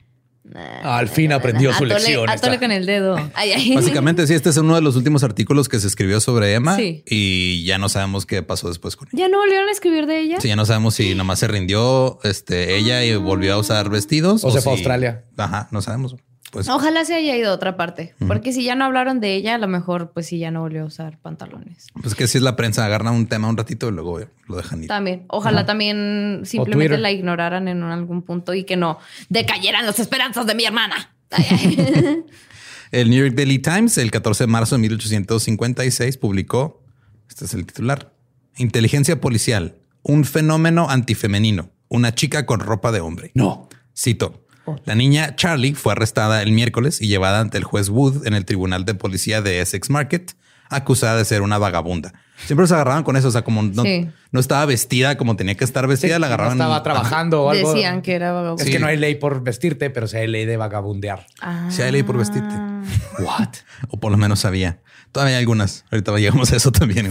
[0.84, 2.30] Al fin aprendió su Atole- lección.
[2.30, 3.16] atole con el dedo.
[3.34, 3.74] Ay, ay.
[3.76, 7.04] Básicamente, sí, este es uno de los últimos artículos que se escribió sobre Emma Sí.
[7.08, 9.18] y ya no sabemos qué pasó después con ella.
[9.26, 10.40] ¿Ya no volvieron a escribir de ella?
[10.40, 14.44] Sí, ya no sabemos si nomás se rindió este, ella y volvió a usar vestidos
[14.44, 15.26] O se fue si- a Australia.
[15.38, 16.16] Ajá, no sabemos.
[16.56, 18.16] Pues Ojalá se haya ido a otra parte.
[18.26, 20.84] Porque si ya no hablaron de ella, a lo mejor pues sí ya no volvió
[20.84, 21.88] a usar pantalones.
[22.02, 24.84] pues que si es la prensa, agarran un tema un ratito y luego lo dejan
[24.84, 24.88] ir.
[24.88, 25.26] También.
[25.28, 30.56] Ojalá también simplemente la ignoraran en algún punto y que no decayeran las esperanzas de
[30.56, 31.14] mi hermana.
[32.92, 36.82] El New York Daily Times, el 14 de marzo de 1856, publicó,
[37.28, 38.14] este es el titular,
[38.56, 43.32] Inteligencia policial, un fenómeno antifemenino, una chica con ropa de hombre.
[43.34, 43.68] No.
[43.94, 44.45] Cito.
[44.86, 48.46] La niña Charlie fue arrestada el miércoles y llevada ante el juez Wood en el
[48.46, 50.34] Tribunal de Policía de Essex Market,
[50.70, 52.14] acusada de ser una vagabunda.
[52.48, 54.10] Siempre se agarraban con eso, o sea, como no, Sí.
[54.32, 56.58] no estaba vestida como tenía que estar vestida, Sí, la agarraban.
[56.58, 57.74] No estaba trabajando o algo.
[57.74, 58.62] Decían que era vagabundo.
[58.62, 58.74] Es Sí.
[58.74, 61.28] que no hay ley por vestirte, pero sí hay ley de vagabundear.
[61.40, 61.68] Ah.
[61.70, 62.54] Sí hay ley por vestirte.
[63.20, 63.50] What?
[63.90, 64.80] O por lo menos sabía.
[65.14, 65.86] Todavía hay algunas.
[65.92, 67.10] Ahorita llegamos a eso también.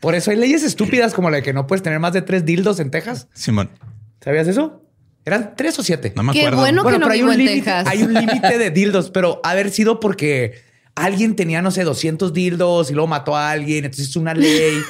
[0.00, 2.44] Por eso hay leyes estúpidas como la de que no puedes tener más de tres
[2.44, 3.28] dildos en Texas.
[3.32, 3.70] Simón,
[4.22, 4.82] ¿Sabías eso?
[5.24, 6.12] ¿Eran tres o siete?
[6.16, 6.58] no me Qué acuerdo.
[6.58, 6.84] bueno.
[6.84, 7.56] que no pero hay vivo un en límite.
[7.66, 7.86] Texas.
[7.88, 10.54] Hay un límite de dildos, pero haber sido porque
[11.04, 13.84] alguien tenía, no sé, 200 dildos y luego mató a alguien.
[13.84, 14.80] Entonces hizo una ley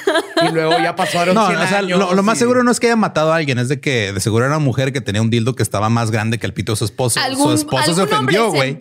[0.47, 2.71] y luego ya pasaron No, 100 o sea, años lo, lo más y- seguro no
[2.71, 5.01] es que haya matado a alguien, es de que de seguro era una mujer que
[5.01, 7.19] tenía un dildo que estaba más grande que el pito de su esposo.
[7.35, 8.77] su esposo se algún hombre ofendió, se güey.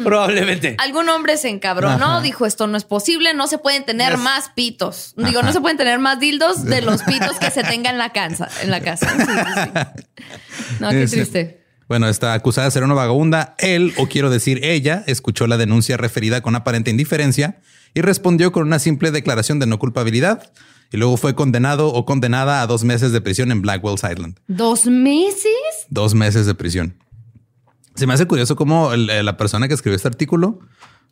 [0.04, 0.76] Probablemente.
[0.78, 2.20] Algún hombre se encabronó, Ajá.
[2.20, 5.14] dijo esto no es posible, no se pueden tener más pitos.
[5.16, 8.12] Digo, no se pueden tener más dildos de los pitos que se tenga en la
[8.12, 8.48] casa.
[8.62, 9.08] En la casa.
[9.16, 9.32] Sí, sí,
[9.64, 10.02] sí.
[10.80, 11.16] No, qué Sí.
[11.16, 11.65] triste.
[11.88, 13.54] Bueno, está acusada de ser una vagabunda.
[13.58, 17.60] Él, o quiero decir ella, escuchó la denuncia referida con aparente indiferencia
[17.94, 20.50] y respondió con una simple declaración de no culpabilidad
[20.92, 24.38] y luego fue condenado o condenada a dos meses de prisión en Blackwell's Island.
[24.48, 25.52] ¿Dos meses?
[25.88, 26.96] Dos meses de prisión.
[27.94, 30.58] Se me hace curioso cómo el- eh, la persona que escribió este artículo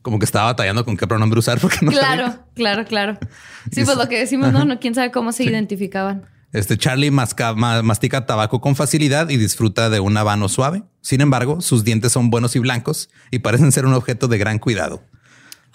[0.03, 2.45] como que estaba batallando con qué pronombre usar porque no Claro, sabía.
[2.55, 3.19] claro, claro.
[3.73, 6.25] Sí, pues lo que decimos, no, no, quién sabe cómo se identificaban.
[6.55, 10.85] Este Charlie masca- ma- mastica tabaco con facilidad y disfruta de un habano suave.
[11.03, 14.59] Sin embargo, sus dientes son buenos y blancos y parecen ser un objeto de gran
[14.59, 15.03] cuidado.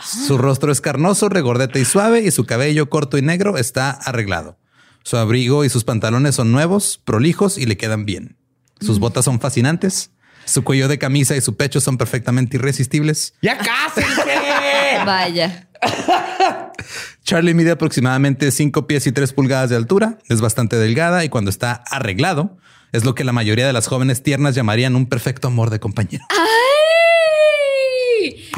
[0.01, 4.57] Su rostro es carnoso, regordete y suave y su cabello corto y negro está arreglado.
[5.03, 8.37] Su abrigo y sus pantalones son nuevos, prolijos y le quedan bien.
[8.79, 10.11] Sus botas son fascinantes.
[10.45, 13.33] Su cuello de camisa y su pecho son perfectamente irresistibles.
[13.41, 14.23] ¡Ya cásense!
[15.05, 15.68] Vaya.
[17.23, 21.49] Charlie mide aproximadamente 5 pies y 3 pulgadas de altura, es bastante delgada y cuando
[21.49, 22.57] está arreglado
[22.91, 26.25] es lo que la mayoría de las jóvenes tiernas llamarían un perfecto amor de compañero.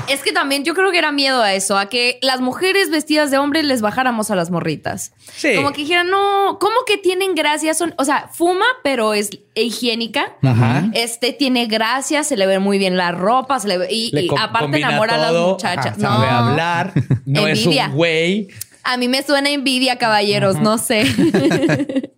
[0.07, 3.31] Es que también yo creo que era miedo a eso, a que las mujeres vestidas
[3.31, 5.13] de hombre les bajáramos a las morritas.
[5.35, 5.55] Sí.
[5.55, 7.73] Como que dijeran, no, ¿cómo que tienen gracia?
[7.73, 10.35] Son, o sea, fuma, pero es higiénica.
[10.41, 10.89] Ajá.
[10.93, 14.23] Este tiene gracia, se le ve muy bien la ropa, se le ve, y, Le
[14.23, 15.97] y aparte enamora a las muchachas.
[15.97, 16.93] Ajá, sabe no, hablar.
[17.25, 17.85] No Envidia.
[17.85, 18.47] es un güey.
[18.83, 21.05] a mí me suena envidia, caballeros, no sé.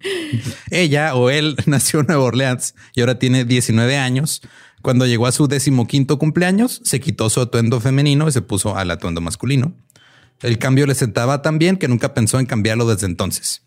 [0.71, 4.41] Ella o él nació en Nueva Orleans y ahora tiene 19 años.
[4.83, 8.91] Cuando llegó a su decimoquinto cumpleaños, se quitó su atuendo femenino y se puso al
[8.91, 9.73] atuendo masculino.
[10.41, 13.63] El cambio le sentaba tan bien que nunca pensó en cambiarlo desde entonces.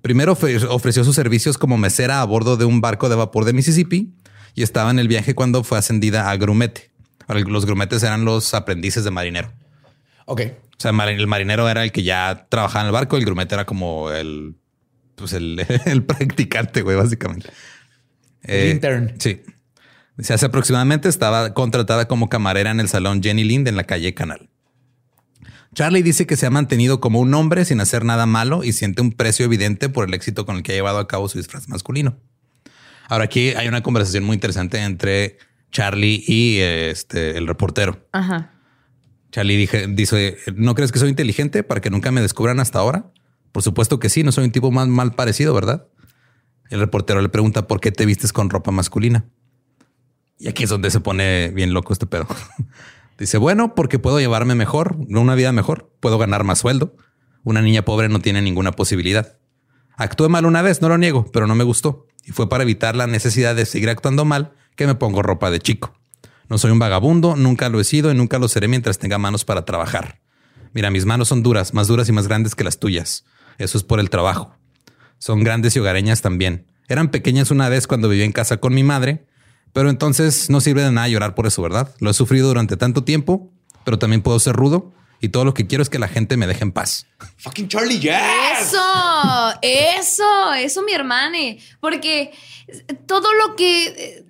[0.00, 3.52] Primero ofre- ofreció sus servicios como mesera a bordo de un barco de vapor de
[3.52, 4.14] Mississippi
[4.54, 6.90] y estaba en el viaje cuando fue ascendida a grumete.
[7.26, 9.52] Ahora, Los grumetes eran los aprendices de marinero.
[10.26, 10.42] Ok.
[10.42, 13.64] O sea, el marinero era el que ya trabajaba en el barco, el grumete era
[13.66, 14.54] como el,
[15.16, 17.50] pues el, el practicante, güey, básicamente.
[18.42, 19.14] El intern.
[19.18, 19.42] Sí.
[20.16, 24.14] Dice, hace aproximadamente estaba contratada como camarera en el salón Jenny Lind en la calle
[24.14, 24.50] Canal.
[25.74, 29.00] Charlie dice que se ha mantenido como un hombre sin hacer nada malo y siente
[29.00, 31.68] un precio evidente por el éxito con el que ha llevado a cabo su disfraz
[31.68, 32.18] masculino.
[33.08, 35.38] Ahora aquí hay una conversación muy interesante entre
[35.70, 38.06] Charlie y este, el reportero.
[38.12, 38.52] Ajá.
[39.30, 43.10] Charlie dije, dice, ¿no crees que soy inteligente para que nunca me descubran hasta ahora?
[43.50, 45.88] Por supuesto que sí, no soy un tipo más mal parecido, ¿verdad?
[46.68, 49.24] El reportero le pregunta, ¿por qué te vistes con ropa masculina?
[50.42, 52.26] Y aquí es donde se pone bien loco este pedo.
[53.18, 56.96] Dice, bueno, porque puedo llevarme mejor, una vida mejor, puedo ganar más sueldo.
[57.44, 59.38] Una niña pobre no tiene ninguna posibilidad.
[59.96, 62.08] Actué mal una vez, no lo niego, pero no me gustó.
[62.24, 65.60] Y fue para evitar la necesidad de seguir actuando mal que me pongo ropa de
[65.60, 65.94] chico.
[66.48, 69.44] No soy un vagabundo, nunca lo he sido y nunca lo seré mientras tenga manos
[69.44, 70.22] para trabajar.
[70.72, 73.24] Mira, mis manos son duras, más duras y más grandes que las tuyas.
[73.58, 74.56] Eso es por el trabajo.
[75.18, 76.66] Son grandes y hogareñas también.
[76.88, 79.24] Eran pequeñas una vez cuando vivía en casa con mi madre,
[79.72, 81.94] pero entonces no sirve de nada llorar por eso, ¿verdad?
[82.00, 83.50] Lo he sufrido durante tanto tiempo,
[83.84, 86.46] pero también puedo ser rudo y todo lo que quiero es que la gente me
[86.46, 87.06] deje en paz.
[87.38, 88.12] Fucking Charlie, yes.
[88.60, 91.58] Eso, eso, eso, mi hermane.
[91.80, 92.32] Porque
[93.06, 94.24] todo lo que, eh,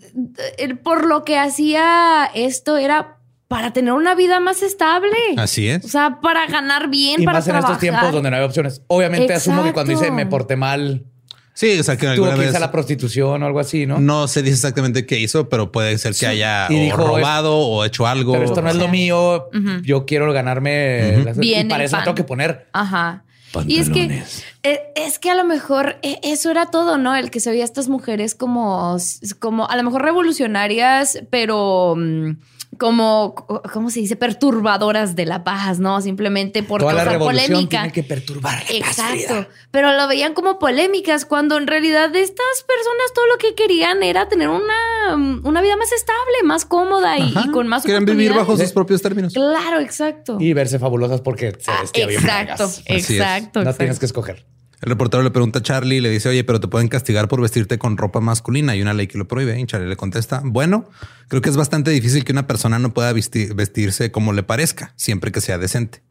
[0.58, 5.16] eh, por lo que hacía esto era para tener una vida más estable.
[5.36, 5.90] Así O es.
[5.90, 7.70] sea, para ganar bien, Y para más en trabajar.
[7.72, 8.82] estos tiempos donde no hay opciones.
[8.86, 10.16] Obviamente asumo que cuando dice Exacto.
[10.16, 11.04] me porté mal,
[11.54, 14.00] Sí, o sea que tuvo alguna que vez la prostitución o algo así, ¿no?
[14.00, 17.56] no se dice exactamente qué hizo, pero puede ser que haya Y o dijo, robado
[17.58, 18.32] o hecho algo.
[18.32, 19.48] Pero esto no es lo mío.
[19.82, 22.68] Yo quiero ganarme las- Bien y para eso tengo que poner.
[22.72, 23.24] Ajá.
[23.66, 24.44] Y es que, Pantalones.
[24.62, 27.14] eh, es que a lo mejor eh, eso era todo, ¿no?
[27.14, 28.96] El que se veía a estas mujeres como,
[29.40, 32.30] como a lo mejor revolucionarias, pero mm,
[32.78, 33.34] como,
[33.72, 34.16] ¿cómo se dice?
[34.16, 36.00] Perturbadoras de la paz, ¿no?
[36.00, 37.78] Simplemente por Toda la causar revolución polémica.
[37.82, 39.12] tiene que perturbar la paz, Exacto.
[39.34, 39.48] Frida.
[39.70, 44.28] Pero lo veían como polémicas cuando en realidad estas personas todo lo que querían era
[44.28, 48.56] tener una, una vida más estable, más cómoda y, y con más Quieren vivir bajo
[48.56, 49.32] sus propios términos.
[49.34, 50.38] Claro, exacto.
[50.40, 52.78] Y verse fabulosas porque se Ah, vestía bien exacto, es.
[53.10, 53.78] exacto, No exacto.
[53.78, 54.46] tienes que escoger.
[54.82, 57.40] El reportero le pregunta a Charlie y le dice, oye, pero te pueden castigar por
[57.40, 58.72] vestirte con ropa masculina.
[58.72, 59.58] Hay una ley que lo prohíbe.
[59.58, 60.88] Y Charlie le contesta, bueno,
[61.28, 64.92] creo que es bastante difícil que una persona no pueda vestir- vestirse como le parezca,
[64.96, 66.02] siempre que sea decente.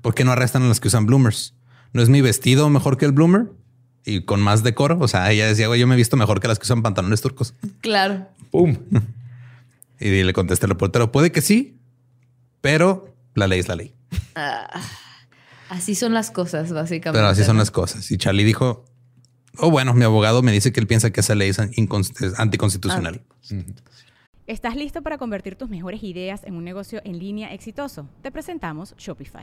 [0.00, 1.54] ¿Por qué no arrestan a los que usan bloomers?
[1.92, 3.46] ¿No es mi vestido mejor que el bloomer?
[4.06, 4.98] Y con más decoro.
[5.00, 7.20] O sea, ella decía, güey, yo me he visto mejor que las que usan pantalones
[7.20, 7.54] turcos.
[7.82, 8.26] Claro.
[8.50, 8.76] Pum.
[10.00, 11.76] Y le contesta el reportero, puede que sí,
[12.60, 13.94] pero la ley es la ley.
[15.68, 17.18] Así son las cosas, básicamente.
[17.18, 18.10] Pero así son las cosas.
[18.10, 18.84] Y Charlie dijo,
[19.58, 21.58] oh, bueno, mi abogado me dice que él piensa que esa ley es
[22.38, 23.22] anticonstitucional.
[24.46, 28.08] ¿Estás listo para convertir tus mejores ideas en un negocio en línea exitoso?
[28.22, 29.42] Te presentamos Shopify.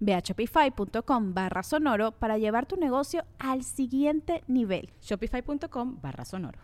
[0.00, 4.90] Ve a shopify.com barra sonoro para llevar tu negocio al siguiente nivel.
[5.00, 6.58] Shopify.com barra sonoro.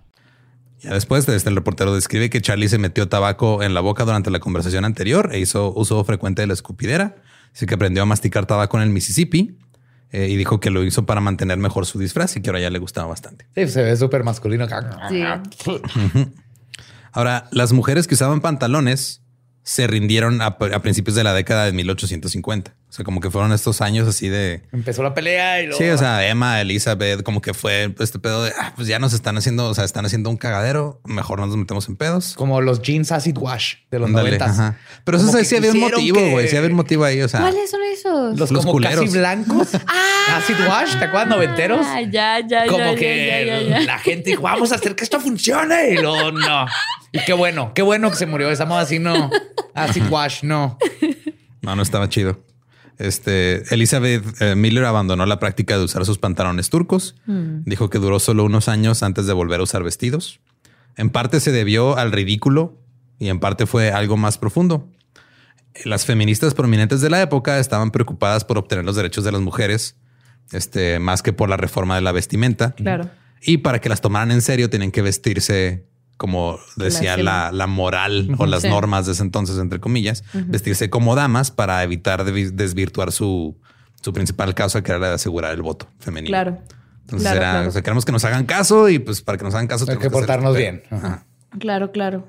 [0.81, 4.31] Ya después, este, el reportero describe que Charlie se metió tabaco en la boca durante
[4.31, 7.17] la conversación anterior e hizo uso frecuente de la escupidera.
[7.55, 9.57] Así que aprendió a masticar tabaco en el Mississippi
[10.11, 12.71] eh, y dijo que lo hizo para mantener mejor su disfraz y que ahora ya
[12.71, 13.47] le gustaba bastante.
[13.55, 14.67] Sí, se ve súper masculino.
[15.09, 15.23] Sí.
[17.13, 19.23] Ahora, las mujeres que usaban pantalones
[19.63, 22.75] se rindieron a, a principios de la década de 1850.
[22.95, 24.63] O sea, como que fueron estos años así de...
[24.71, 25.83] Empezó la pelea y luego...
[25.83, 29.13] Sí, o sea, Emma, Elizabeth, como que fue este pedo de, ah, pues ya nos
[29.13, 32.35] están haciendo, o sea, están haciendo un cagadero, mejor no nos metemos en pedos.
[32.37, 34.61] Como los jeans acid wash de los Ándale, noventas.
[34.61, 34.79] ajá.
[35.03, 36.47] Pero eso Como sí, que sí había un motivo, que- güey.
[36.47, 37.41] Sí había un motivo ahí, o sea...
[37.41, 38.39] ¿Cuáles son esos?
[38.39, 39.01] Los, Los como culeros.
[39.07, 39.69] casi blancos.
[40.29, 41.27] acid wash, ¿te acuerdas?
[41.31, 41.85] Noventeros.
[41.85, 43.87] Ah, ya, ya, como ya, que ya, ya, ya, ya.
[43.87, 45.91] la gente dijo, vamos a hacer que esto funcione.
[45.91, 46.67] Y luego no.
[47.11, 48.53] Y qué bueno, qué bueno que se murió.
[48.53, 49.33] Esa moda así no.
[49.75, 50.79] Acid wash, no.
[51.61, 52.39] No, no estaba chido.
[52.99, 57.17] Este, Elizabeth eh, Miller abandonó la práctica de usar sus pantalones turcos.
[57.27, 60.41] Dijo que duró solo unos años antes de volver a usar vestidos.
[60.97, 62.79] En parte se debió al ridículo
[63.19, 64.89] y en parte fue algo más profundo.
[65.85, 69.97] Las feministas prominentes de la época estaban preocupadas por obtener los derechos de las mujeres,
[70.53, 72.73] este, más que por la reforma de la vestimenta.
[72.73, 73.11] Claro.
[73.43, 78.35] Y para que las tomaran en serio, tienen que vestirse como decía la, la moral
[78.39, 78.69] o las Sí.
[78.69, 83.57] normas de ese entonces, entre comillas, vestirse como damas para evitar desvirtuar su,
[84.01, 86.31] su principal causa, que era la de asegurar el voto femenino.
[86.31, 86.59] Claro.
[87.03, 87.69] Entonces Claro, era, claro.
[87.69, 89.87] o sea, queremos que nos hagan caso y pues para que nos hagan caso Hay
[89.89, 90.83] tenemos que hacer portarnos este bien.
[90.91, 91.27] Ajá.
[91.59, 92.27] Claro, claro.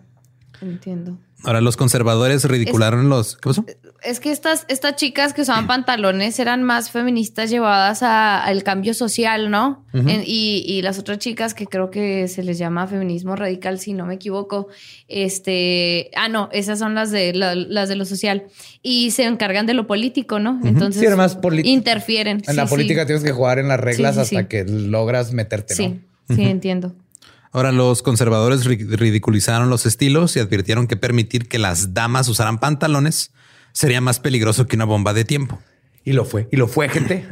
[0.61, 1.17] Entiendo.
[1.43, 3.35] Ahora los conservadores ridicularon los...
[3.35, 3.65] ¿Qué pasó?
[4.03, 8.93] Es que estas, estas chicas que usaban pantalones eran más feministas llevadas a- al cambio
[8.93, 9.85] social, ¿no?
[9.93, 13.93] En- y, y las otras chicas que creo que se les llama feminismo radical, si
[13.93, 14.69] no me equivoco.
[15.07, 18.43] Este, ah, no, esas son las de la- las de lo social.
[18.81, 20.59] Y se encargan de lo político, ¿no?
[20.63, 22.41] Entonces Sí, más interfieren.
[22.47, 23.07] En la política sí.
[23.07, 24.47] tienes que jugar en las reglas Sí, sí, hasta sí.
[24.47, 25.95] que logras meterte, ¿no?
[26.29, 26.93] Sí, sí, entiendo.
[27.55, 32.57] Ahora los conservadores ri- ridiculizaron los estilos y advirtieron que permitir que las damas usaran
[32.59, 33.31] pantalones
[33.71, 35.57] sería más peligroso que una bomba de tiempo.
[36.03, 36.49] Y lo fue.
[36.51, 37.25] Y lo fue, gente.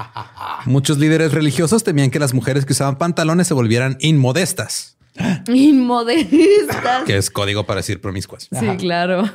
[0.64, 4.96] Muchos líderes religiosos temían que las mujeres que usaban pantalones se volvieran inmodestas,
[5.52, 7.04] Inmodestas.
[7.04, 9.28] que es código para decir promiscuas, Sí, claro.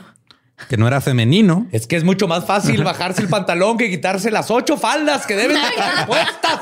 [0.70, 1.68] Que no era femenino.
[1.72, 5.36] Es que es mucho más fácil bajarse el pantalón que quitarse las ocho faldas que
[5.36, 6.60] deben de estar puestas.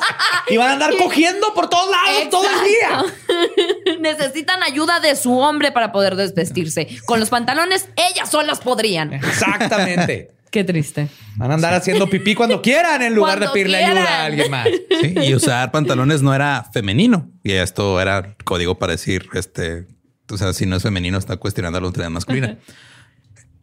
[0.50, 3.98] Y van a andar cogiendo por todos lados todo el día.
[4.00, 6.88] Necesitan ayuda de su hombre para poder desvestirse.
[7.06, 9.14] Con los pantalones, ellas solas podrían.
[9.14, 10.32] Exactamente.
[10.52, 11.08] Qué triste.
[11.38, 13.98] Van a andar haciendo pipí cuando quieran en lugar Cuando de pedirle quieran.
[14.00, 14.68] ayuda a alguien más.
[15.02, 17.30] Sí, y usar pantalones no era femenino.
[17.42, 19.88] Y esto era código para decir, este,
[20.30, 22.58] o sea, si no es femenino, está cuestionando la autoridad masculina.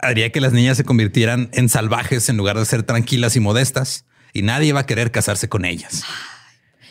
[0.00, 4.04] Haría que las niñas se convirtieran en salvajes en lugar de ser tranquilas y modestas.
[4.32, 6.04] Y nadie iba a querer casarse con ellas.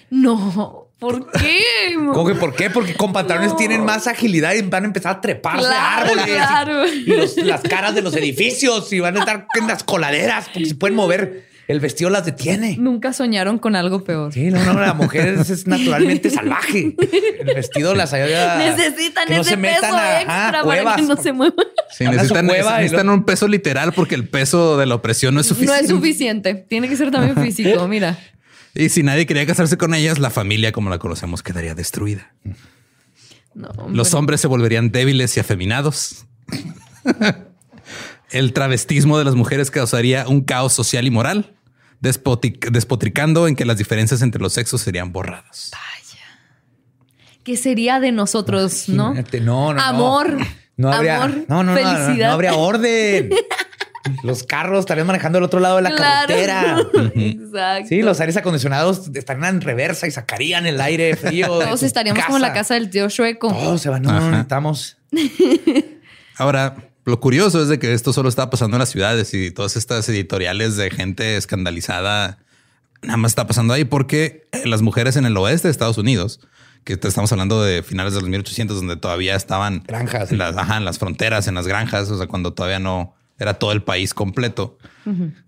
[0.10, 1.62] No, ¿por qué?
[1.96, 2.70] ¿Cómo que por qué?
[2.70, 3.56] Porque con pantalones No.
[3.58, 6.28] tienen más agilidad y van a empezar a treparse Claro, árboles.
[6.28, 6.88] y- claro.
[6.88, 10.66] Y, los- las caras de los edificios y van a estar en las coladeras porque
[10.70, 11.47] se pueden mover.
[11.68, 12.78] El vestido las detiene.
[12.80, 14.32] Nunca soñaron con algo peor.
[14.34, 16.96] Sí, no, no, la mujer es, es naturalmente salvaje.
[17.40, 18.58] El vestido las ayuda.
[18.58, 21.66] Necesitan que no ese se metan peso a- extra ajá, para que no se muevan.
[21.92, 25.34] Sí, necesitan, cueva y necesitan lo- un peso literal porque el peso de la opresión
[25.36, 25.84] no es No suficiente.
[25.84, 26.56] es suficiente.
[26.56, 27.86] Tiene que ser también físico.
[27.88, 28.18] Mira.
[28.74, 32.34] Y si nadie quería casarse con ellas, la familia como la conocemos quedaría destruida.
[33.56, 36.26] No, Los hombres se volverían débiles y afeminados.
[38.32, 41.56] El travestismo de las mujeres causaría un caos social y moral,
[42.02, 45.72] despotic- despotricando en que las diferencias entre los sexos serían borradas.
[47.44, 49.06] ¿Qué sería de nosotros, no?
[49.12, 49.82] Imagínate, no, no, no.
[49.84, 50.38] Amor.
[50.76, 52.28] No habría, amor, no, no, felicidad.
[52.28, 53.30] no habría orden.
[54.24, 56.28] Los carros estarían manejando al otro lado de la Claro.
[56.28, 56.78] carretera.
[57.16, 57.88] Exacto.
[57.90, 61.48] Sí, los aires acondicionados estarían en reversa y sacarían el aire frío.
[61.48, 63.50] Todos estaríamos como en la casa del tío Shueco.
[63.50, 64.98] Todos se van, no, no, necesitamos.
[66.38, 66.76] Ahora,
[67.08, 70.08] lo curioso es de que esto solo está pasando en las ciudades y todas estas
[70.10, 72.38] editoriales de gente escandalizada
[73.02, 76.42] nada más está pasando ahí porque eh, las mujeres en el oeste de Estados Unidos,
[76.84, 80.34] que estamos hablando de finales de los 1800, donde todavía estaban Granjas.
[80.34, 83.54] en las, ajá, en las fronteras, en las granjas, o sea, cuando todavía no, era
[83.56, 84.78] todo el país completo.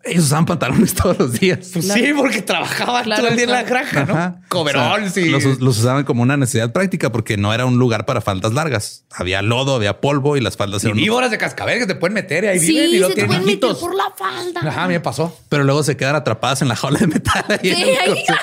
[0.04, 1.72] Ellos usaban pantalones todos los días.
[1.74, 4.14] Pues sí, porque trabajaban Claro, todo el día en la granja, ¿no?
[4.14, 4.42] Ajá.
[4.48, 5.30] Coveralls O sea, y...
[5.30, 9.04] los, los usaban como una necesidad práctica porque no era un lugar para faldas largas.
[9.12, 10.98] Había lodo, había polvo y las faldas y eran...
[10.98, 13.42] víboras de cascabel que te pueden meter y ahí viven y Sí, lo tienen pueden
[13.46, 13.78] meter hijitos.
[13.80, 14.62] por la falda.
[14.64, 15.38] Ajá, a mí me pasó.
[15.50, 17.44] Pero luego se quedan atrapadas en la jaula de metal.
[17.50, 18.24] ahí Sí, ahí-.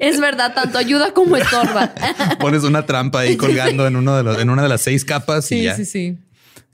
[0.00, 1.92] Es verdad, tanto ayuda como estorba.
[2.40, 5.44] Pones una trampa ahí colgando en uno de los, en una de las seis capas
[5.52, 5.76] y Sí, ya.
[5.76, 6.18] sí, sí.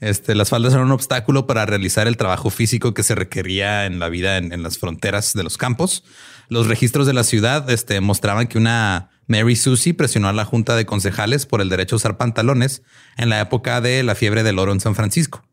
[0.01, 3.99] Este, las faldas eran un obstáculo para realizar el trabajo físico que se requería en
[3.99, 6.03] la vida en, en las fronteras de los campos.
[6.49, 10.75] Los registros de la ciudad este, mostraban que una Mary Susie presionó a la junta
[10.75, 12.83] de concejales por el derecho a usar pantalones
[13.17, 15.43] en la época de la fiebre del oro en San Francisco.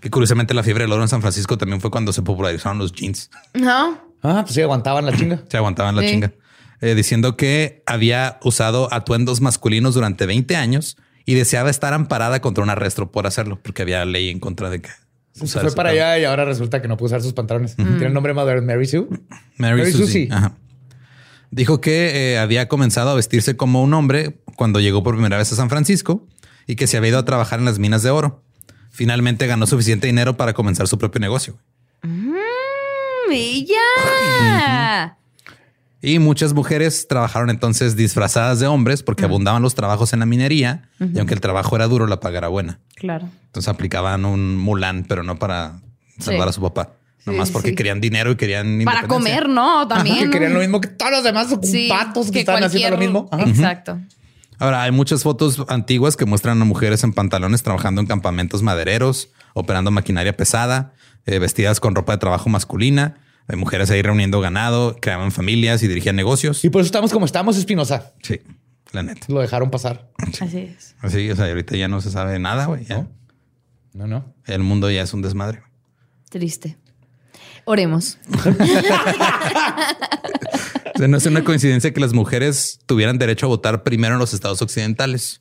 [0.00, 2.92] Que curiosamente la fiebre del oro en San Francisco también fue cuando se popularizaron los
[2.92, 3.30] jeans.
[3.52, 3.98] No.
[4.22, 5.42] Ah, pues sí, aguantaban la chinga.
[5.50, 6.08] Se aguantaban la Sí.
[6.12, 6.32] chinga.
[6.80, 12.64] Eh, diciendo que había usado atuendos masculinos durante 20 años y deseaba estar amparada contra
[12.64, 14.90] un arresto por hacerlo, porque había ley en contra de que
[15.32, 17.76] Se fue para allá y ahora resulta que no puede usar sus pantalones.
[17.76, 19.06] Tiene el nombre moderno, Mary Sue.
[19.56, 20.06] Mary, Mary Susie.
[20.06, 20.28] Susie.
[20.30, 20.56] Ajá.
[21.50, 25.52] Dijo que eh, había comenzado a vestirse como un hombre cuando llegó por primera vez
[25.52, 26.26] a San Francisco
[26.66, 28.44] y que se había ido a trabajar en las minas de oro.
[28.90, 31.58] Finalmente ganó suficiente dinero para comenzar su propio negocio.
[33.28, 35.16] ¡Bella!
[36.02, 40.88] Y muchas mujeres trabajaron entonces disfrazadas de hombres porque abundaban los trabajos en la minería
[40.98, 42.78] y aunque el trabajo era duro, la paga era buena.
[42.96, 43.28] Claro.
[43.46, 45.80] Entonces aplicaban un Mulan, pero no para
[46.18, 46.50] salvar Sí.
[46.50, 46.92] a su papá.
[47.18, 47.74] Sí, Nomás sí, porque sí.
[47.74, 49.86] querían dinero y querían Para comer, ¿no?
[49.86, 50.18] También.
[50.18, 53.28] Que querían lo mismo que todos los demás Sí, patos que, estaban haciendo lo mismo.
[53.30, 53.42] Ajá.
[53.42, 53.98] Exacto.
[54.58, 59.28] Ahora, hay muchas fotos antiguas que muestran a mujeres en pantalones trabajando en campamentos madereros,
[59.52, 60.92] operando maquinaria pesada,
[61.26, 63.16] eh, vestidas con ropa de trabajo masculina.
[63.50, 66.64] Hay mujeres ahí reuniendo ganado, creaban familias y dirigían negocios.
[66.64, 68.14] Y por eso estamos como estamos, Espinosa.
[68.22, 68.40] Sí,
[68.92, 69.26] la neta.
[69.28, 70.08] Lo dejaron pasar.
[70.40, 70.94] Así es.
[71.00, 72.86] Así, o sea, ahorita ya no se sabe nada, güey.
[73.92, 74.32] No, no.
[74.46, 75.62] El mundo ya es un desmadre.
[76.28, 76.78] Triste.
[77.64, 78.18] Oremos.
[80.92, 84.18] O sea, no es una coincidencia que las mujeres tuvieran derecho a votar primero en
[84.18, 85.40] los estados occidentales.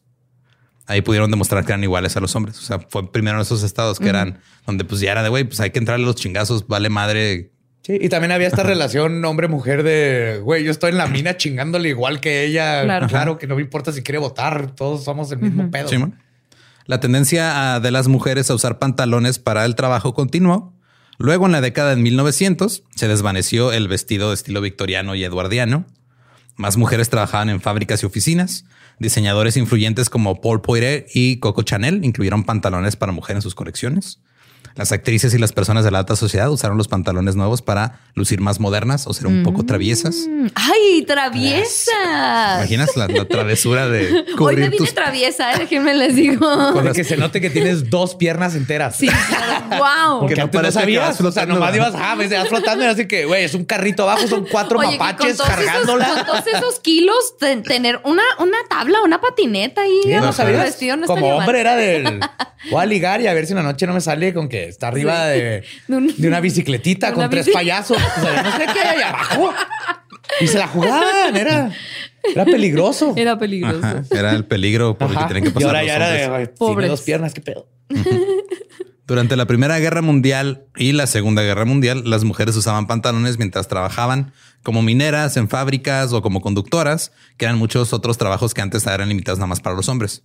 [0.85, 2.57] Ahí pudieron demostrar que eran iguales a los hombres.
[2.59, 5.43] O sea, fue primero en esos estados que eran donde pues ya era de güey,
[5.43, 7.51] pues hay que entrarle a los chingazos, vale madre.
[7.89, 11.89] Sí, y también había esta relación hombre-mujer de, güey, yo estoy en la mina chingándole
[11.89, 12.83] igual que ella.
[12.83, 13.07] Claro.
[13.07, 15.87] Claro, que no me importa si quiere votar, todos somos el mismo pedo.
[15.87, 16.19] Simón.
[16.85, 20.71] La tendencia ah, de las mujeres a usar pantalones para el trabajo continuó.
[21.17, 25.87] Luego, en la década de 1900, se desvaneció el vestido de estilo victoriano y eduardiano.
[26.57, 28.65] Más mujeres trabajaban en fábricas y oficinas.
[28.99, 34.19] Diseñadores influyentes como Paul Poiret y Coco Chanel incluyeron pantalones para mujer en sus colecciones.
[34.75, 38.39] Las actrices y las personas de la alta sociedad usaron los pantalones nuevos para lucir
[38.41, 40.15] más modernas o ser un poco traviesas.
[40.29, 42.55] Mm, ¡Ay, traviesa!
[42.59, 45.59] ¿Imaginas la, la travesura de Hoy me cubrir vine tus traviesa, ¿eh?
[45.59, 46.47] déjenme les digo.
[46.73, 48.95] Con que se note que tienes dos piernas enteras.
[48.97, 49.65] Sí, claro.
[49.69, 50.19] wow.
[50.21, 51.21] Porque Que no antes no parezca que vas sabías.
[51.21, 54.03] O sea, nomás ibas, ah, ves, vas flotando y así que, güey, es un carrito
[54.03, 56.07] abajo, son cuatro Oye, que con mapaches todos esos- cargándola.
[56.07, 60.01] con todos esos kilos, ten- tener una, una tabla, una patineta ahí.
[60.03, 60.63] Sí, no sabías.
[60.63, 61.39] vestido no Como estaría mal.
[61.47, 62.19] hombre era del
[62.71, 64.89] voy a ligar y a ver si una noche no me sale con que está
[64.89, 67.97] arriba de, De un- de una bicicletita de con tres payasos.
[67.97, 69.53] O sea, yo no sé qué hay abajo.
[70.41, 71.71] Y se la jugaban, era,
[72.35, 73.13] era peligroso.
[73.15, 73.79] Era peligroso.
[73.85, 76.09] Ajá, era el peligro por el que tenían que y pasar ahora los ya era
[76.09, 76.89] de "Ay, tiene Pobres.
[76.89, 77.67] dos piernas, qué pedo.
[79.07, 83.67] Durante la Primera Guerra Mundial y la Segunda Guerra Mundial, las mujeres usaban pantalones mientras
[83.67, 88.85] trabajaban como mineras en fábricas o como conductoras, que eran muchos otros trabajos que antes
[88.85, 90.21] eran limitados nada más para los hombres.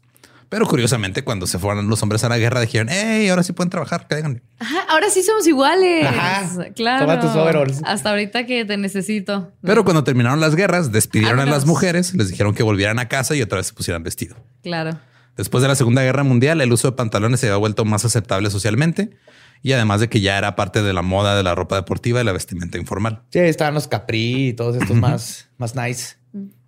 [0.49, 3.71] Pero curiosamente, cuando se fueron los hombres a la guerra, dijeron, hey, ahora sí pueden
[3.71, 4.43] trabajar, cáiganle".
[4.59, 6.07] Ajá, ahora sí somos iguales.
[6.07, 6.73] Ajá.
[6.75, 7.07] Claro.
[7.07, 7.83] Toma tus overalls.
[7.85, 9.53] Hasta ahorita que te necesito.
[9.63, 13.35] Pero cuando terminaron las guerras, despidieron a las mujeres, les dijeron que volvieran a casa
[13.35, 14.37] y otra vez se pusieran vestido.
[14.63, 14.99] Claro.
[15.37, 18.51] Después de la Segunda Guerra Mundial, el uso de pantalones se había vuelto más aceptable
[18.51, 19.11] socialmente
[19.63, 22.25] y además de que ya era parte de la moda de la ropa deportiva y
[22.25, 23.23] la vestimenta informal.
[23.31, 26.17] Sí, estaban los Capri y todos estos más, más nice.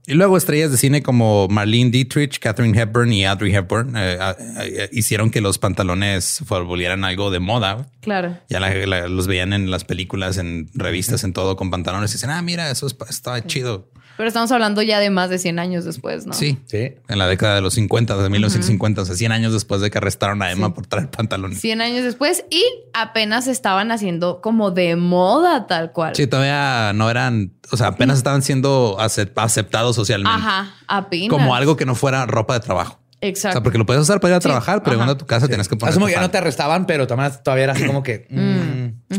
[0.08, 4.18] Y luego estrellas de cine como Marlene Dietrich, Katherine Hepburn y Audrey Hepburn eh,
[4.60, 7.88] eh, hicieron que los pantalones volvieran algo de moda.
[8.02, 8.38] Claro.
[8.48, 12.14] Ya la- la- los veían en las películas, en revistas, en todo con pantalones y
[12.14, 13.88] dicen, ah, mira, eso es- está chido.
[14.16, 16.32] Pero estamos hablando ya de más de 100 años después, ¿no?
[16.32, 16.58] Sí.
[16.66, 16.94] Sí.
[17.08, 19.98] En la década de los 50, de 1950, o sea, 100 años después de que
[19.98, 21.60] arrestaron a Emma por traer pantalones.
[21.60, 22.64] 100 años después y
[22.94, 26.16] apenas estaban haciendo como de moda tal cual.
[26.16, 30.38] Sí, todavía no eran, o sea, apenas estaban siendo acep- aceptados socialmente.
[30.38, 31.28] Ajá, apenas.
[31.28, 32.98] Como algo que no fuera ropa de trabajo.
[32.98, 33.56] O Exacto.
[33.56, 35.48] sea, porque lo puedes usar para ir a Sí, trabajar, pero llegando a tu casa
[35.48, 35.90] tienes que poner.
[35.90, 38.26] Asumo que ya no te arrestaban, pero también todavía era así como que.
[38.30, 39.16] mm,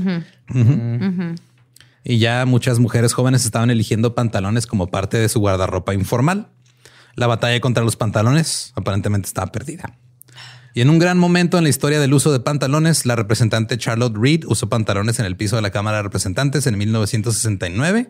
[2.10, 6.48] Y ya muchas mujeres jóvenes estaban eligiendo pantalones como parte de su guardarropa informal.
[7.16, 9.98] La batalla contra los pantalones aparentemente estaba perdida.
[10.74, 14.16] Y en un gran momento en la historia del uso de pantalones, la representante Charlotte
[14.16, 18.10] Reed usó pantalones en el piso de la Cámara de Representantes en 1969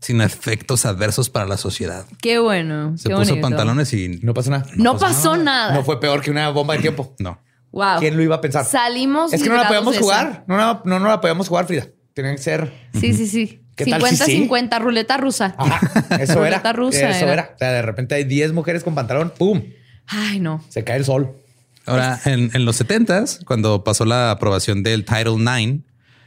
[0.00, 2.04] sin efectos adversos para la sociedad.
[2.20, 2.98] Qué bueno.
[2.98, 3.48] Se qué puso bonito.
[3.48, 4.66] pantalones y No pasó nada.
[4.74, 5.72] No, pasó nada.
[5.72, 7.14] No fue peor que una bomba de tiempo.
[7.20, 7.40] no.
[7.70, 7.98] Wow.
[7.98, 8.64] ¿Quién lo iba a pensar?
[8.64, 9.32] Salimos.
[9.34, 10.44] Es que no la podíamos jugar.
[10.48, 11.86] No, no, no, no la podíamos jugar, Frida.
[12.16, 12.72] Tiene que ser.
[12.98, 13.60] Sí, sí, sí.
[13.76, 14.48] ¿Qué tal si sí?
[14.48, 15.54] 50-50, ruleta rusa.
[15.58, 15.80] Ajá,
[16.18, 16.56] eso era.
[16.56, 17.32] Ruleta rusa eso era.
[17.32, 17.50] era.
[17.54, 19.34] O sea, de repente hay 10 mujeres con pantalón.
[19.38, 19.62] ¡Pum!
[20.06, 20.64] Ay, no.
[20.70, 21.36] Se cae el sol.
[21.84, 25.82] Ahora, en, en los 70s, cuando pasó la aprobación del Title IX,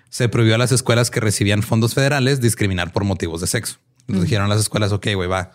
[0.10, 3.78] se prohibió a las escuelas que recibían fondos federales discriminar por motivos de sexo.
[4.02, 5.54] Entonces dijeron a las escuelas, ok, güey, va.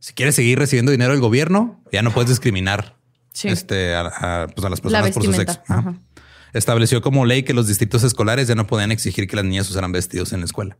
[0.00, 2.96] Si quieres seguir recibiendo dinero del gobierno, ya no puedes discriminar
[3.32, 3.46] Sí.
[3.46, 4.00] este, a,
[4.42, 5.60] a, pues, a las La personas por su sexo.
[5.68, 5.78] Ajá.
[5.78, 5.94] Ajá.
[6.52, 9.92] Estableció como ley que los distritos escolares ya no podían exigir que las niñas usaran
[9.92, 10.76] vestidos en la escuela.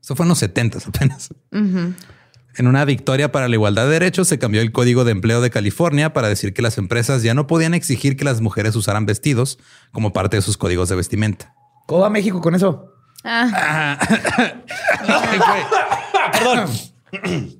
[0.00, 1.30] Esto fue en los 70s apenas.
[1.52, 5.50] En una victoria para la igualdad de derechos, se cambió el Código de Empleo de
[5.50, 9.58] California para decir que las empresas ya no podían exigir que las mujeres usaran vestidos
[9.92, 11.54] como parte de sus códigos de vestimenta.
[11.86, 12.92] ¿Cómo va México con eso?
[13.24, 13.98] Ah,
[16.32, 16.68] Perdón.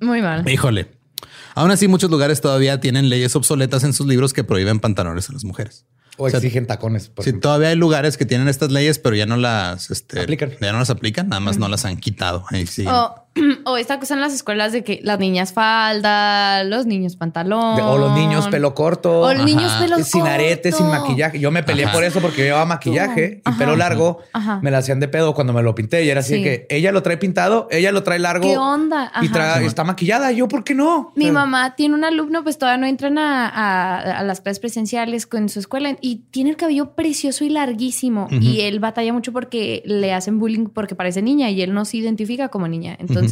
[0.01, 0.49] muy mal.
[0.49, 0.96] Híjole.
[1.57, 5.33] Aún así, muchos lugares todavía tienen leyes obsoletas en sus libros que prohíben pantalones a
[5.33, 5.85] las mujeres.
[6.19, 7.09] O O sea, exigen tacones.
[7.09, 7.47] por Sí, ejemplo.
[7.49, 10.51] todavía hay lugares que tienen estas leyes, pero ya no las este, Aplican.
[10.61, 12.43] Ya no las aplican, nada más no las han quitado.
[12.49, 12.65] Ahí.
[12.87, 13.26] O,
[13.65, 17.79] o esta cosa en las escuelas de que las niñas falda, los niños pantalón.
[17.81, 19.21] O los niños pelo corto.
[19.21, 21.01] O los niños pelo sin aretes, sin corto.
[21.01, 21.39] maquillaje.
[21.39, 21.93] Yo me peleé Ajá.
[21.93, 24.19] por eso porque yo llevaba maquillaje y pelo largo.
[24.33, 24.59] Ajá.
[24.61, 26.43] Me la hacían de pedo cuando me lo pinté y era así Sí.
[26.43, 28.43] de que ella lo trae pintado, ella lo trae largo.
[28.47, 29.11] ¿Qué onda?
[29.21, 30.31] Y trae- está maquillada.
[30.31, 31.11] Yo, ¿por qué no?
[31.15, 34.41] Mi O sea, mamá tiene un alumno, pues todavía no entran a, a- a las
[34.41, 38.27] clases presenciales con su escuela y tiene el cabello precioso y larguísimo.
[38.31, 41.97] Y él batalla mucho porque le hacen bullying porque parece niña y él no se
[41.97, 42.95] identifica como niña.
[42.99, 43.26] Entonces,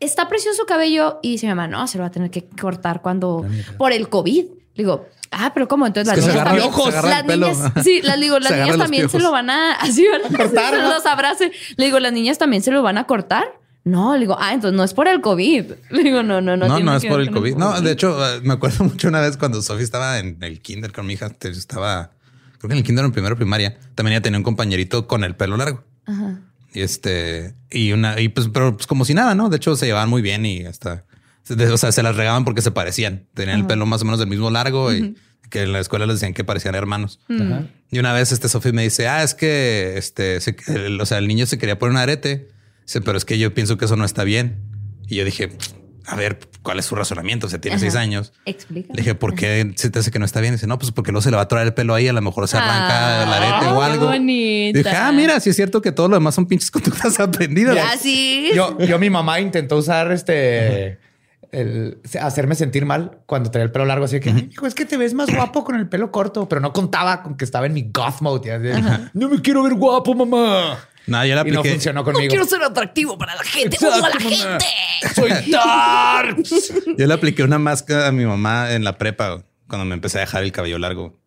[0.00, 2.46] está precioso su cabello y dice mi mamá, no, se lo va a tener que
[2.46, 3.46] cortar cuando
[3.78, 4.44] por el COVID.
[4.74, 5.86] Le digo, ah, pero ¿cómo?
[5.86, 6.70] Entonces las niñas también,
[7.04, 10.04] las niñas, sí, las digo, las Se niñas también se lo van a así
[10.36, 10.88] cortar, se ¿no?
[10.88, 11.52] los abrace.
[11.76, 13.44] Le digo, las niñas también se lo van a cortar.
[13.84, 15.64] No, le digo, ah, entonces no es por el COVID.
[15.90, 16.66] Le digo, no, no, no.
[16.66, 17.56] No, no, es por el COVID.
[17.56, 20.90] No, de hecho, eh, me acuerdo mucho una vez cuando Sofía estaba en el kinder
[20.90, 22.10] con mi hija, estaba,
[22.58, 25.36] creo que en el kinder en primero primaria, también ella tenía un compañerito con el
[25.36, 25.84] pelo largo.
[26.06, 26.40] Ajá.
[26.74, 29.48] Y este, y una, y pues, pero pues como si nada, ¿no?
[29.48, 31.04] De hecho, se llevaban muy bien y hasta,
[31.72, 33.26] o sea, se las regaban porque se parecían.
[33.32, 35.14] Tenían el pelo más o menos del mismo largo y
[35.50, 37.20] que en la escuela les decían que parecían hermanos.
[37.90, 41.18] Y una vez este Sofía me dice, ah, es que este, se- el- o sea,
[41.18, 42.48] el niño se quería poner un arete,
[42.86, 44.56] Dice, pero es que yo pienso que eso no está bien.
[45.08, 45.50] Y yo dije,
[46.06, 47.46] a ver, ¿cuál es su razonamiento?
[47.46, 47.80] O sea, tiene Ajá.
[47.80, 48.32] seis años.
[48.44, 48.92] Explica.
[48.92, 50.54] Le dije, ¿por qué se te hace que no está bien?
[50.54, 52.20] Dice, no, pues porque luego se le va a atorar el pelo ahí, a lo
[52.20, 54.00] mejor se arranca el arete o Ah, algo.
[54.10, 54.78] qué bonita.
[54.78, 57.74] Dije, ah, mira, sí es cierto que todo lo demás son pinches conductas aprendidas.
[57.74, 58.50] Ya, sí.
[58.54, 60.98] Yo, yo, mi mamá intentó usar este.
[61.52, 64.96] el- hacerme sentir mal cuando tenía el pelo largo, así que hijo, es que te
[64.96, 67.82] ves más guapo con el pelo corto, pero no contaba con que estaba en mi
[67.94, 68.48] goth mode.
[68.48, 68.80] ya de,
[69.14, 70.78] no me quiero ver guapo, mamá.
[71.06, 71.70] No, yo la Y no apliqué.
[71.74, 72.30] funcionó conmigo.
[72.30, 73.76] Quiero ser atractivo para la gente.
[73.76, 74.30] Exacto, ¡Odio a la mamá.
[74.30, 74.66] gente!
[75.14, 76.72] Soy darks.
[76.98, 80.20] Yo le apliqué una máscara a mi mamá en la prepa cuando me empecé a
[80.22, 81.18] dejar el cabello largo.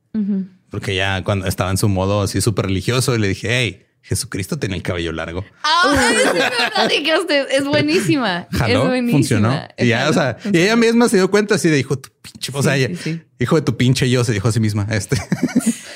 [0.71, 4.57] Porque ya cuando estaba en su modo así súper religioso y le dije, hey, Jesucristo
[4.57, 5.45] tiene el cabello largo.
[5.63, 8.47] Ay, es verdad, y que usted- es buenísima.
[8.51, 9.11] es Jaló, buenísima.
[9.11, 9.61] funcionó.
[9.77, 12.09] Y ya, o sea, y ella misma se dio cuenta así de hijo de tu
[12.21, 13.21] pinche, o sea, Sí, ella- sí, sí.
[13.39, 15.17] hijo de tu pinche yo se dijo a sí misma, este,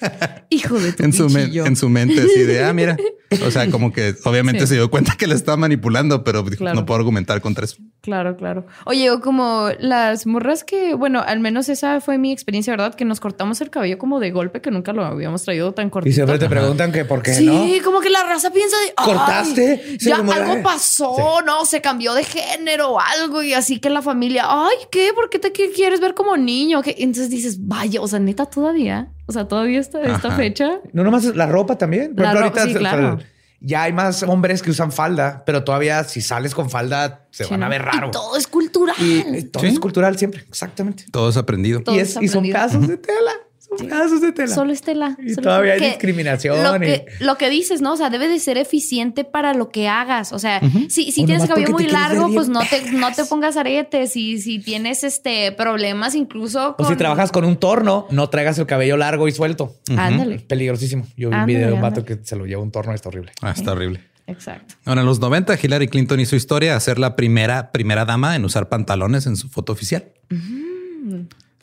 [0.50, 2.96] Hijo de tu en su, en su mente así de, ah, mira,
[3.46, 4.68] o sea, como que obviamente Sí.
[4.68, 6.74] se dio cuenta que la estaba manipulando, pero Claro.
[6.80, 7.76] no puedo argumentar contra eso.
[8.00, 8.64] Claro, claro.
[8.86, 12.94] Oye, o como las morras que, bueno, al menos esa fue mi experiencia, ¿verdad?
[12.94, 16.10] Que nos cortamos el cabello como de golpe, que nunca lo habíamos traído tan cortito.
[16.10, 17.84] Y siempre te preguntan que por qué Sí, no.
[17.84, 19.82] como que la raza piensa de "Ay, ¿Cortaste?
[19.98, 20.62] Sí, ya algo "Ay".
[20.62, 25.10] pasó, no, se cambió de género o algo, y así que la familia, ay, ¿qué?
[25.14, 26.80] ¿Por qué te qui- quieres ver como niño?
[26.82, 26.94] ¿Qué?
[26.98, 30.36] Entonces dices, vaya, o sea, neta, todavía, o sea, todavía esta, esta Ajá.
[30.36, 30.80] fecha.
[30.92, 32.14] No nomás la ropa también.
[32.16, 33.18] Por La ejemplo, ropa, sí, o sea, claro.
[33.60, 37.50] ya hay más hombres que usan falda, pero todavía si sales con falda se Sí,
[37.50, 38.08] van a ver raro.
[38.08, 38.96] Y todo es cultural.
[38.98, 39.68] Y, eh, todo Sí.
[39.68, 40.40] es cultural siempre.
[40.48, 41.04] Exactamente.
[41.12, 41.80] Todo es aprendido.
[41.82, 42.54] Todo y, es es, y son aprendido.
[42.58, 43.32] casos de tela.
[43.78, 44.54] De tela.
[44.54, 45.16] Solo es tela.
[45.22, 47.92] Y Solo todavía hay que- discriminación Lo y- que, lo que dices, ¿no?
[47.92, 50.32] O sea, debe de ser eficiente para lo que hagas.
[50.32, 53.56] O sea, si, si O tienes cabello muy largo, pues no te, no te pongas
[53.56, 54.16] aretes.
[54.16, 58.66] Y si tienes este problemas, incluso O si trabajas con un torno, no traigas el
[58.66, 59.76] cabello largo y suelto.
[59.96, 60.40] Ándale.
[60.40, 61.06] Peligrosísimo.
[61.16, 63.32] Yo vi un video de un vato que se lo lleva un torno, está horrible.
[63.40, 64.00] Ah, está horrible.
[64.26, 64.74] Exacto.
[64.84, 68.44] Ahora, en los 90, Hillary Clinton hizo historia a ser la primera, primera dama en
[68.44, 70.04] usar pantalones en su foto oficial.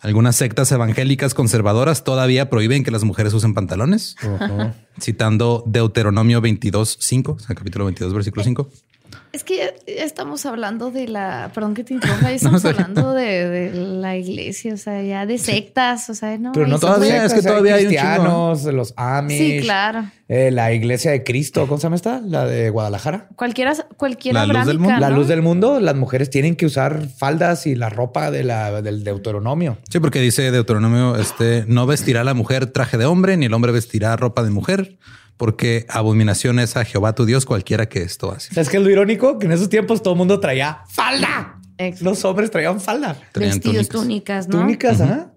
[0.06, 4.16] Algunas sectas evangélicas conservadoras todavía prohíben que las mujeres usen pantalones,
[5.00, 8.70] citando Deuteronomio 22, 5, o sea, capítulo 22, versículo 5.
[9.36, 13.50] Es que ya estamos hablando de la, perdón que te interrumpa, ya estamos hablando de,
[13.50, 16.54] de la iglesia, o sea, ya de sectas, o sea, no.
[16.54, 19.38] Pero no todavía, sectas, es que todavía hay un cristianos, los Amish.
[19.38, 20.06] Sí, claro.
[20.30, 22.22] eh, la iglesia de Cristo, ¿cómo se llama esta?
[22.22, 23.28] La de Guadalajara.
[23.36, 25.00] Cualquiera, cualquiera La luz del mundo.
[25.02, 28.82] La luz del mundo, las mujeres tienen que usar faldas y la ropa de la,
[28.82, 29.80] del Deuteronomio.
[29.90, 33.74] Sí, porque dice Deuteronomio, este, no vestirá la mujer traje de hombre, ni el hombre
[33.74, 34.96] vestirá ropa de mujer,
[35.38, 38.54] porque abominación es a Jehová tu Dios cualquiera que esto hace.
[38.54, 39.38] ¿Sabes qué es lo irónico?
[39.40, 41.60] Que en esos tiempos todo el mundo traía falda.
[42.02, 43.18] Los hombres traían falda.
[43.32, 44.48] Traían Vestidos, túnicas.
[44.48, 44.60] túnicas, ¿no?
[44.60, 45.32] Túnicas, ajá.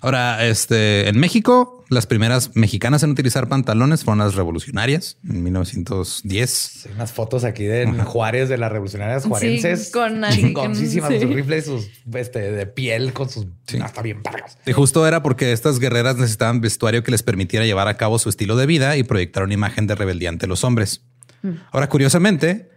[0.00, 6.50] Ahora, este, en México, las primeras mexicanas en utilizar pantalones fueron las revolucionarias en 1910.
[6.50, 9.90] Sí, unas fotos aquí de Juárez, de las revolucionarias juarenses.
[9.90, 11.20] con chingoncísimas, sí.
[11.20, 13.46] sus rifles, sus este, de piel con sus.
[13.66, 14.58] Está bien vargas.
[14.66, 18.28] Y justo era porque estas guerreras necesitaban vestuario que les permitiera llevar a cabo su
[18.28, 21.02] estilo de vida y proyectar una imagen de rebeldía ante los hombres.
[21.70, 22.68] Ahora, curiosamente,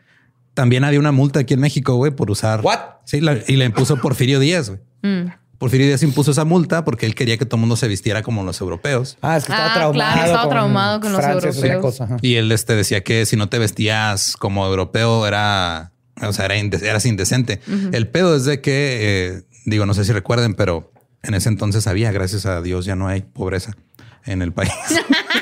[0.53, 2.61] también había una multa aquí en México, güey, por usar.
[2.61, 2.79] What?
[3.05, 4.81] Sí, la- y la impuso Porfirio Díaz, güey.
[5.01, 5.31] Mm.
[5.61, 8.43] Porfirio Díaz impuso esa multa porque él quería que todo el mundo se vistiera como
[8.43, 9.17] los europeos.
[9.21, 9.93] Ah, es que estaba Ah, traumado.
[10.13, 11.81] claro, estaba traumado con los Francia, europeos.
[11.99, 12.17] cosa.
[12.23, 16.57] Y él este, decía que si no te vestías como europeo era, o sea, era
[16.57, 17.61] inde- eras indecente.
[17.91, 18.97] El pedo es de que,
[19.37, 20.91] eh, digo, no sé si recuerden, pero
[21.21, 23.77] en ese entonces había, gracias a Dios, ya no hay pobreza
[24.25, 24.71] en el país.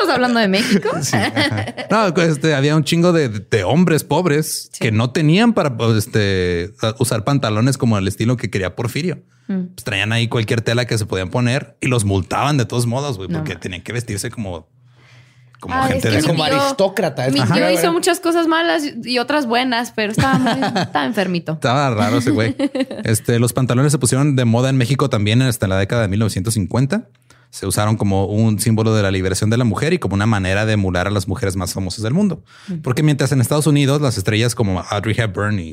[0.00, 0.88] Estamos hablando de México.
[1.02, 1.16] Sí.
[1.90, 7.24] No, este, había un chingo de, de hombres pobres que no tenían para este, usar
[7.24, 9.22] pantalones como el estilo que quería Porfirio.
[9.46, 13.16] Pues traían ahí cualquier tela que se podían poner y los multaban de todos modos,
[13.16, 14.68] güey, No porque tenían que vestirse como,
[15.58, 17.72] como Ah, gente es de como tío- aristócrata, es Mi tío Ajá.
[17.72, 21.54] hizo muchas cosas malas y otras buenas, pero estaba, muy- estaba enfermito.
[21.54, 22.54] Estaba raro ese güey.
[23.04, 27.08] Este, los pantalones se pusieron de moda en México también hasta la década de 1950.
[27.50, 30.66] Se usaron como un símbolo de la liberación de la mujer y como una manera
[30.66, 32.44] de emular a las mujeres más famosas del mundo.
[32.82, 35.72] Porque mientras en Estados Unidos las estrellas como Audrey Hepburn y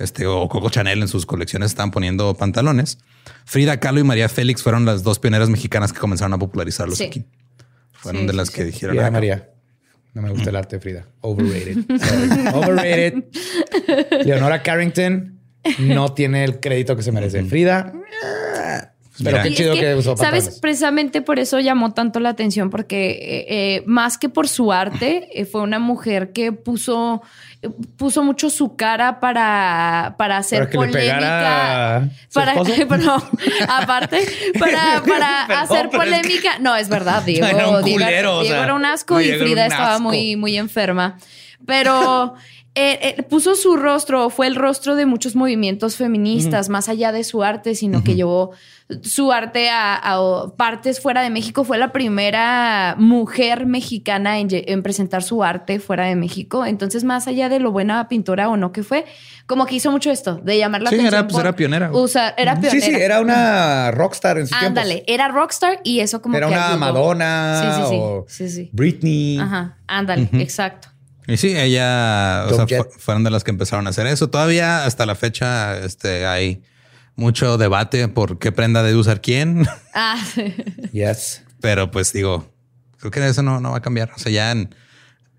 [0.00, 2.98] este o Coco Chanel en sus colecciones estaban poniendo pantalones,
[3.44, 7.04] Frida Kahlo y María Félix fueron las dos pioneras mexicanas que comenzaron a popularizarlos Sí.
[7.04, 7.24] aquí.
[7.92, 8.54] Fueron Sí, de las sí.
[8.54, 8.96] que dijeron.
[8.96, 9.48] Frida "Ah, María.
[10.14, 11.06] No me gusta el arte de Frida.
[11.20, 11.84] Overrated.
[12.54, 13.24] Overrated.
[14.24, 15.38] Leonora Carrington
[15.78, 17.44] no tiene el crédito que se merece.
[17.44, 17.92] Frida.
[19.18, 19.42] Pero Mira.
[19.42, 20.20] qué es chido que, usó ¿Sabes?
[20.44, 20.58] pantalones.
[20.60, 25.28] Precisamente por eso llamó tanto la atención, porque eh, eh, más que por su arte,
[25.34, 27.20] eh, fue una mujer que puso,
[27.98, 32.08] puso mucho su cara para, para hacer Para que polémica.
[32.32, 32.72] para, esposo.
[32.88, 33.22] pero,
[33.68, 34.20] aparte,
[34.58, 36.58] para, para Perdón, hacer es que- polémica.
[36.60, 37.46] No, es verdad, Diego.
[37.46, 40.04] Era Diego, culero, o Diego sea, era un asco y Frida estaba asco.
[40.04, 41.18] muy, muy enferma.
[41.66, 42.34] Pero
[42.74, 47.22] eh, eh, puso su rostro, fue el rostro de muchos movimientos feministas, más allá de
[47.22, 48.52] su arte, sino que llevó
[49.02, 51.64] su arte a, a partes fuera de México.
[51.64, 56.64] Fue la primera mujer mexicana en, presentar su arte fuera de México.
[56.64, 59.04] Entonces, más allá de lo buena pintora o no que fue,
[59.46, 61.14] como que hizo mucho esto, de llamar la Sí, atención.
[61.20, 62.86] era, pues, era pionera, usar- era Sí, pionera.
[62.86, 65.14] sí, era una rockstar en sus Ándale, tiempos.
[65.14, 66.78] era rockstar y eso como Era que una ayudó.
[66.78, 67.96] Madonna Sí, sí, sí.
[68.00, 68.70] o sí, sí.
[68.72, 69.38] Britney.
[69.38, 70.88] Ajá, ándale, exacto.
[71.28, 74.28] Y sí, ella, o sea, fueron de las que empezaron a hacer eso.
[74.28, 76.62] Todavía hasta la fecha, este, hay
[77.14, 80.18] mucho debate por qué prenda debe usar quién, Ah,
[80.92, 81.42] Yes.
[81.60, 82.50] pero pues digo,
[82.98, 84.10] creo que eso no, no va a cambiar.
[84.16, 84.74] O sea, ya en,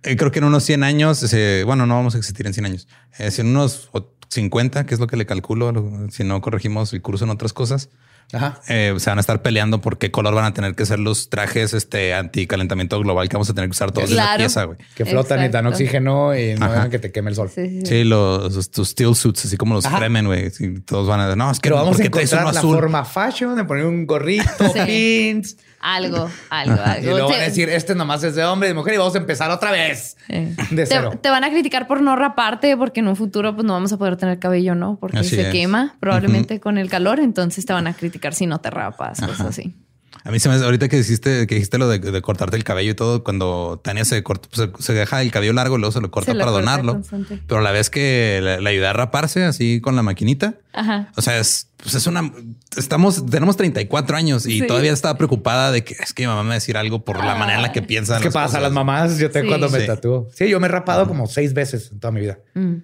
[0.03, 2.65] eh, creo que en unos 100 años, eh, bueno, no vamos a existir en 100
[2.65, 6.23] años, eh, si en unos o- 50, que es lo que le calculo, lo- si
[6.23, 7.89] no corregimos el curso en otras cosas,
[8.31, 8.59] Ajá.
[8.67, 11.29] eh, se van a estar peleando por qué color van a tener que ser los
[11.29, 14.37] trajes este anticalentamiento global que vamos a tener que usar todos en la Claro.
[14.37, 14.77] pieza, güey.
[14.95, 15.69] Que flotan y dan Exacto.
[15.69, 17.49] oxígeno y no dejan que te queme el sol.
[17.53, 17.85] sí, sí, sí.
[17.85, 19.97] Sí, los tus steel suits, así como los Ajá.
[19.97, 20.51] Fremen, güey.
[20.85, 22.75] Todos van a decir, no, es que Pero vamos ¿por a encontrar la azul?
[22.75, 24.45] forma fashion de poner un gorrito,
[24.85, 25.57] pins.
[25.85, 27.09] Algo, algo, Y algo.
[27.11, 29.15] luego Te- van a decir, este nomás es de hombre y de mujer y vamos
[29.15, 30.15] a empezar otra vez.
[30.29, 31.11] eh, De te, cero.
[31.21, 33.97] te van a criticar por no raparte porque en un futuro pues no vamos a
[33.97, 34.95] poder tener cabello, ¿no?
[34.99, 35.51] Porque Así se es.
[35.51, 39.41] quema probablemente con el calor, entonces te van a criticar si no te rapas, cosas
[39.47, 39.75] así.
[40.25, 42.63] A mí se me hace, ahorita que dijiste, que dijiste lo de, de cortarte el
[42.63, 45.91] cabello y todo, cuando Tania se corta, pues, se, se deja el cabello largo, luego
[45.91, 46.93] se lo corta Se lo para corta donarlo.
[46.93, 47.41] constante.
[47.45, 50.55] Pero a la vez que le, le ayuda a raparse así con la maquinita.
[50.71, 51.11] Ajá.
[51.17, 52.31] O sea, es, pues es una,
[52.77, 54.67] estamos, tenemos 34 años y Sí.
[54.67, 57.17] todavía estaba preocupada de que es que mi mamá me va a decir algo por
[57.17, 58.19] la manera en la que piensa.
[58.21, 58.61] ¿Qué pasa?
[58.61, 59.47] Las mamás, yo te Sí.
[59.47, 59.87] cuando me Sí.
[59.87, 60.29] tatúo.
[60.33, 62.39] Sí, yo me he rapado como seis veces en toda mi vida.
[62.53, 62.75] Mm.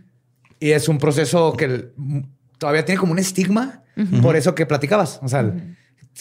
[0.59, 1.87] Y es un proceso que
[2.57, 3.83] todavía tiene como un estigma
[4.21, 5.19] por eso que platicabas.
[5.23, 5.53] O sea,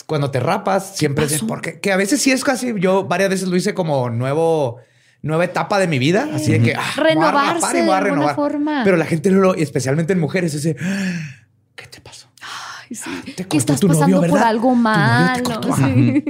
[0.07, 2.75] cuando te rapas, siempre es porque que a veces sí es casi.
[2.79, 4.79] Yo varias veces lo hice como nuevo,
[5.23, 6.29] nueva etapa de mi vida.
[6.35, 8.35] Así de que ah, voy a Renovarse y voy a de renovar.
[8.37, 8.83] forma.
[8.85, 10.77] Pero la gente, no lo, especialmente en mujeres, ese
[11.75, 12.29] ¿qué te pasó?
[12.41, 13.33] Ay, sí.
[13.37, 14.49] Te Que estás tu novio, pasando por ¿verdad?
[14.49, 15.45] algo Tu novio te malo.
[15.45, 16.25] cortó, sí.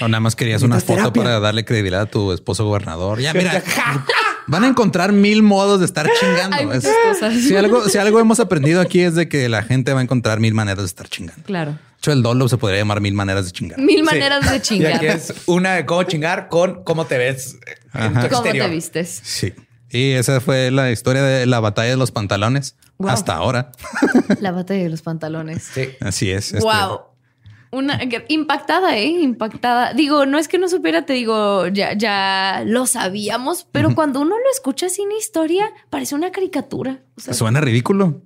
[0.00, 1.22] O nada más querías una foto terapia.
[1.22, 3.20] para darle credibilidad a tu esposo gobernador.
[3.20, 3.62] Ya, mira,
[4.48, 6.56] Van a encontrar mil modos de estar chingando.
[6.56, 7.34] Hay muchas Es- cosas.
[7.34, 10.40] Si algo, si algo hemos aprendido aquí es de que la gente va a encontrar
[10.40, 11.42] mil maneras de estar chingando.
[11.44, 11.78] Claro.
[12.02, 13.78] Hecho, el dolo se podría llamar mil maneras de chingar.
[13.78, 14.02] Mil Sí.
[14.02, 14.94] maneras de chingar.
[14.94, 17.60] aquí es una de cómo chingar con cómo te ves
[17.94, 18.66] en tu ¿Cómo exterior.
[18.66, 19.20] te vistes?
[19.22, 19.52] Sí.
[19.88, 23.10] Y esa fue la historia de la batalla de los pantalones Wow.
[23.10, 23.70] hasta ahora.
[24.40, 25.62] La batalla de los pantalones.
[25.62, 25.90] Sí.
[26.00, 26.52] Así es.
[26.54, 27.02] este, Wow.
[27.70, 29.94] Una que- impactada, eh, impactada.
[29.94, 34.36] Digo, no es que no supiera, te digo, ya, ya lo sabíamos, pero cuando uno
[34.36, 37.04] lo escucha sin historia, parece una caricatura.
[37.16, 38.22] O sea, Suena ridículo.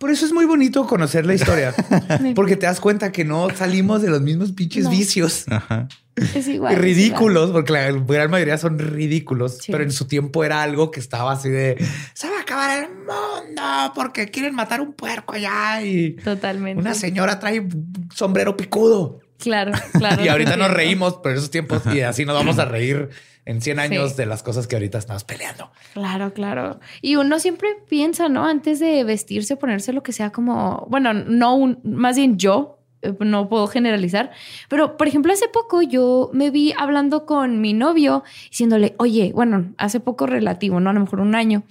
[0.00, 1.74] Por eso es muy bonito conocer la historia,
[2.34, 4.90] porque te das cuenta que no salimos de los mismos pinches No.
[4.90, 5.44] vicios.
[5.50, 5.88] Ajá.
[6.16, 6.72] es igual.
[6.72, 9.70] es ridículos, porque la gran mayoría son ridículos, Sí.
[9.72, 11.76] pero en su tiempo era algo que estaba así de
[12.14, 16.12] se va a acabar el mundo porque quieren matar un puerco allá y.
[16.16, 16.80] Totalmente.
[16.80, 17.68] una señora trae
[18.14, 19.20] sombrero picudo.
[19.38, 20.22] Claro, claro.
[20.24, 23.10] Y ahorita nos reímos por esos tiempos y así nos vamos a reír
[23.44, 24.16] en 100 años Sí.
[24.18, 25.70] de las cosas que ahorita estamos peleando.
[25.94, 26.80] Claro, claro.
[27.02, 28.44] Y uno siempre piensa, ¿no?
[28.44, 33.14] Antes de vestirse, ponerse lo que sea como, bueno, no un, más bien yo, eh,
[33.20, 34.30] no puedo generalizar,
[34.68, 39.72] pero por ejemplo, hace poco yo me vi hablando con mi novio, diciéndole, oye, bueno,
[39.78, 40.90] hace poco relativo, ¿no?
[40.90, 41.62] A lo mejor un año,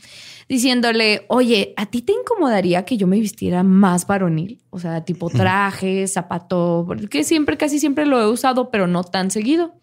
[0.47, 4.59] diciéndole, oye, ¿a ti te incomodaría que yo me vistiera más varonil?
[4.71, 9.29] O sea, tipo traje, zapato, porque siempre, casi siempre lo he usado, pero no tan
[9.29, 9.75] seguido.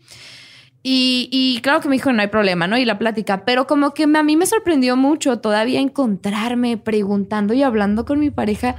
[0.88, 2.78] Y, y claro que me dijo, no hay problema, ¿no?
[2.78, 7.64] Y la plática, pero como que a mí me sorprendió mucho todavía encontrarme preguntando y
[7.64, 8.76] hablando con mi pareja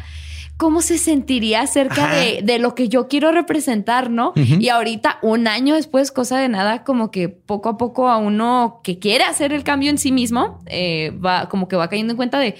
[0.55, 4.31] cómo se sentiría acerca de, de lo que yo quiero representar, ¿no?
[4.35, 8.79] Y ahorita, un año después, cosa de nada, como que poco a poco a uno
[8.85, 12.17] que quiere hacer el cambio en sí mismo, eh, va como que va cayendo en
[12.17, 12.55] cuenta de...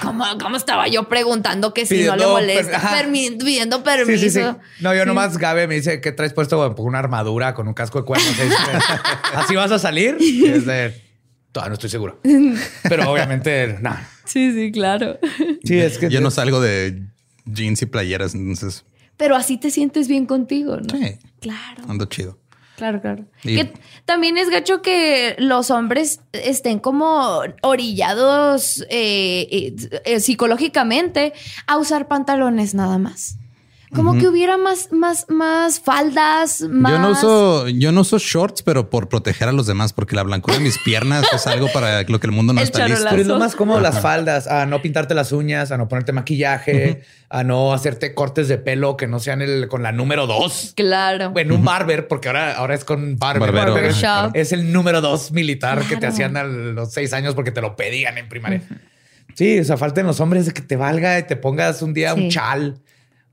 [0.00, 2.80] ¿Cómo, cómo estaba yo preguntando que si no le molesta?
[2.80, 3.06] per-.
[3.08, 4.20] Permi- pidiendo permiso.
[4.22, 4.40] sí, sí.
[4.80, 5.06] No, yo Sí.
[5.06, 8.34] nomás Gabe me dice que traes puesto una armadura con un casco de cuernos.
[9.34, 10.16] Así vas a salir.
[10.20, 10.94] Y es de
[11.52, 12.18] todavía no estoy seguro.
[12.88, 13.94] Pero obviamente, no.
[14.24, 15.18] Sí, sí, claro.
[15.64, 17.02] Sí, es que Yo no salgo de
[17.44, 18.84] jeans y playeras, entonces
[19.18, 20.96] Pero así te sientes bien contigo, ¿no?
[20.96, 22.38] sí, Claro, ando chido.
[22.76, 23.24] Claro, claro.
[23.44, 23.72] Y- Que
[24.04, 31.32] también es gacho que los hombres estén como orillados eh, eh, eh, psicológicamente
[31.66, 33.36] a usar pantalones nada más.
[33.94, 36.92] Como que hubiera más, más, más faldas, más.
[36.92, 40.22] Yo no uso, yo no uso shorts, pero por proteger a los demás, porque la
[40.22, 43.06] blancura de mis piernas es algo para lo que el mundo no El está listo.
[43.10, 46.12] Pero es lo más cómodo las faldas, a no pintarte las uñas, a no ponerte
[46.12, 50.72] maquillaje, a no hacerte cortes de pelo que no sean el con la número dos.
[50.74, 51.32] Claro.
[51.36, 53.52] En un barber, porque ahora, ahora es con barber.
[53.52, 53.74] Barbero.
[53.74, 54.36] Barber Barbershop.
[54.36, 57.76] Es el número dos militar que te hacían a los seis años porque te lo
[57.76, 58.62] pedían en primaria.
[59.34, 61.94] Sí, o sea, falta en los hombres de que te valga y te pongas un
[61.94, 62.20] día Sí.
[62.24, 62.80] un chal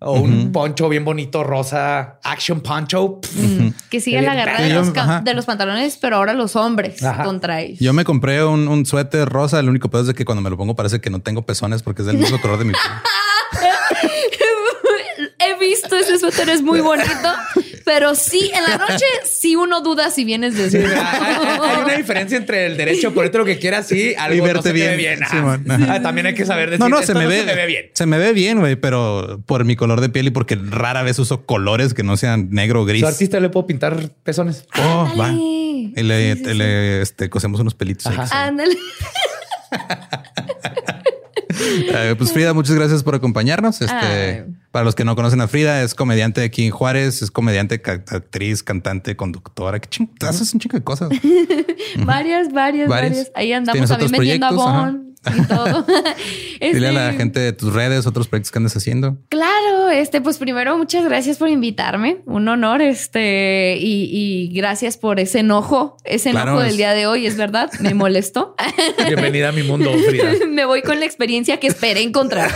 [0.01, 3.19] o un poncho bien bonito rosa, action poncho.
[3.35, 4.93] Mm, que sigan la guerra de los,
[5.23, 7.23] de los pantalones, pero ahora los hombres Ajá.
[7.23, 7.79] contra ellos.
[7.79, 9.59] Yo me compré un, un suéter rosa.
[9.59, 11.83] El único pedo es de que cuando me lo pongo parece que no tengo pezones
[11.83, 12.83] porque es del mismo color de mi piel.
[15.39, 17.09] He visto ese suéter, es muy bonito,
[17.89, 20.85] pero sí, en la noche sí uno duda si vienes Sí, desde.
[20.95, 24.43] hay, hay una diferencia entre el derecho ponerte lo que quieras y algo Y no
[24.43, 25.17] verte se te ve bien.
[25.17, 25.27] bien.
[25.27, 25.37] Sí.
[25.37, 25.93] Ajá.
[25.95, 27.85] Ah, También hay que saber decir No, no, se me, ve, se me ve bien.
[27.95, 31.17] Se me ve bien, güey, pero por mi color de piel y porque rara vez
[31.17, 33.01] uso colores que no sean negro o gris.
[33.01, 34.65] Su artista le puedo pintar pezones.
[34.77, 35.31] Oh, va.
[35.31, 38.05] Y le, Sí, sí, le, este, cosemos unos pelitos.
[38.31, 38.77] Ándale.
[41.91, 43.81] Eh, pues Frida, muchas gracias por acompañarnos.
[43.81, 47.81] Este, para los que no conocen a Frida, es comediante aquí en Juárez, es comediante,
[47.85, 49.79] actriz, cantante, conductora.
[49.79, 51.09] ¿Qué ching- haces un chingo de cosas.
[52.05, 53.31] Varias, varias, Varias.
[53.35, 55.08] Ahí andamos ¿Tienes también otros vendiendo proyectos?
[55.37, 55.85] y todo.
[56.61, 59.17] Dile a la Este, gente de tus redes, otros proyectos que andes haciendo.
[59.29, 65.19] Claro, este, pues primero muchas gracias por invitarme, un honor, este, y, y gracias por
[65.19, 68.55] ese enojo, ese Claro, enojo es- del día de hoy, es verdad, me molestó.
[69.07, 70.31] Bienvenida a mi mundo, Frida.
[70.49, 72.49] me voy con la experiencia que esperé encontrar.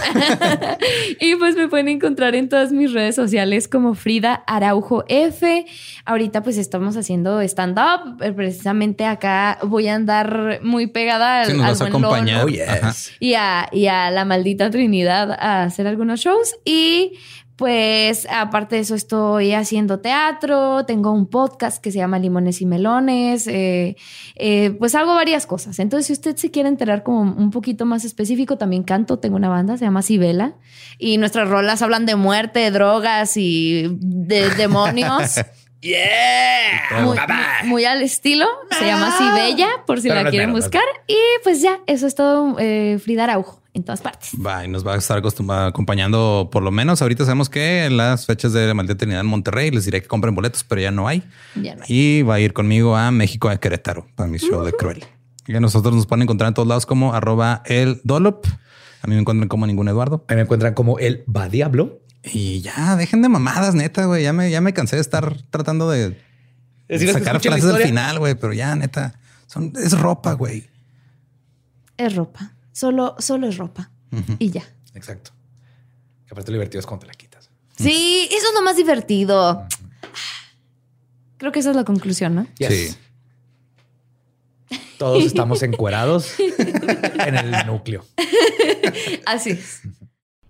[1.20, 5.66] y pues me pueden encontrar en todas mis redes sociales como Frida Araujo F.
[6.06, 8.22] Ahorita pues estamos haciendo stand-up.
[8.22, 12.42] Eh, Precisamente acá voy a andar muy pegada al, Sí, nos al vas buen acompañar.
[12.54, 13.12] Yes.
[13.20, 16.56] Y a, y a la maldita Trinidad a hacer algunos shows.
[16.66, 17.14] Y
[17.56, 22.66] pues aparte de eso estoy haciendo teatro, tengo un podcast que se llama Limones y
[22.66, 23.96] Melones, eh,
[24.36, 25.78] eh, pues hago varias cosas.
[25.80, 29.50] Entonces si usted se quiere enterar como un poquito más específico, también canto, tengo una
[29.50, 30.56] banda, se llama Sibela,
[30.98, 35.36] y nuestras rolas hablan de muerte, de drogas y de demonios.
[35.84, 37.04] Yeah.
[37.04, 37.36] Muy, Bye, bye.
[37.64, 38.46] muy- muy al estilo.
[38.80, 40.84] Se llama Sibella, por si Pero la no quieren no es buscar.
[41.08, 42.56] Y pues ya, eso es todo.
[42.60, 44.32] eh, Frida Araujo en todas partes.
[44.46, 45.22] Va, y nos va a estar
[45.68, 47.02] acompañando por lo menos.
[47.02, 50.08] Ahorita sabemos que en las fechas de la maldita Trinidad en Monterrey les diré que
[50.08, 51.24] compren boletos, pero ya no hay.
[51.56, 51.88] Ya no hay.
[51.94, 55.04] Y va a ir conmigo a México, a Querétaro, para mi show de Cruel.
[55.48, 58.46] Y a nosotros nos pueden encontrar en todos lados como arroba el Dolop.
[59.02, 60.24] A mí me encuentran como ningún Eduardo.
[60.30, 62.00] Ahí me encuentran como el va diablo.
[62.24, 64.24] Y ya, dejen de mamadas, neta, güey.
[64.24, 66.18] Ya me, ya me cansé de estar tratando de
[67.12, 68.36] sacar frases al final, güey.
[68.36, 70.70] Pero ya, neta, son, es ropa, güey.
[71.98, 72.54] Es ropa.
[72.72, 73.92] Solo, solo es ropa.
[74.40, 74.64] Y ya.
[74.94, 75.32] Exacto.
[76.26, 77.50] Que aparte lo divertido es cuando te la quitas.
[77.78, 79.68] Sí, eso es lo más divertido.
[81.38, 82.48] Creo que esa es la conclusión, ¿no?
[82.58, 82.98] Yes.
[84.98, 88.06] Todos estamos encuerados en el núcleo.
[89.26, 89.82] Así es.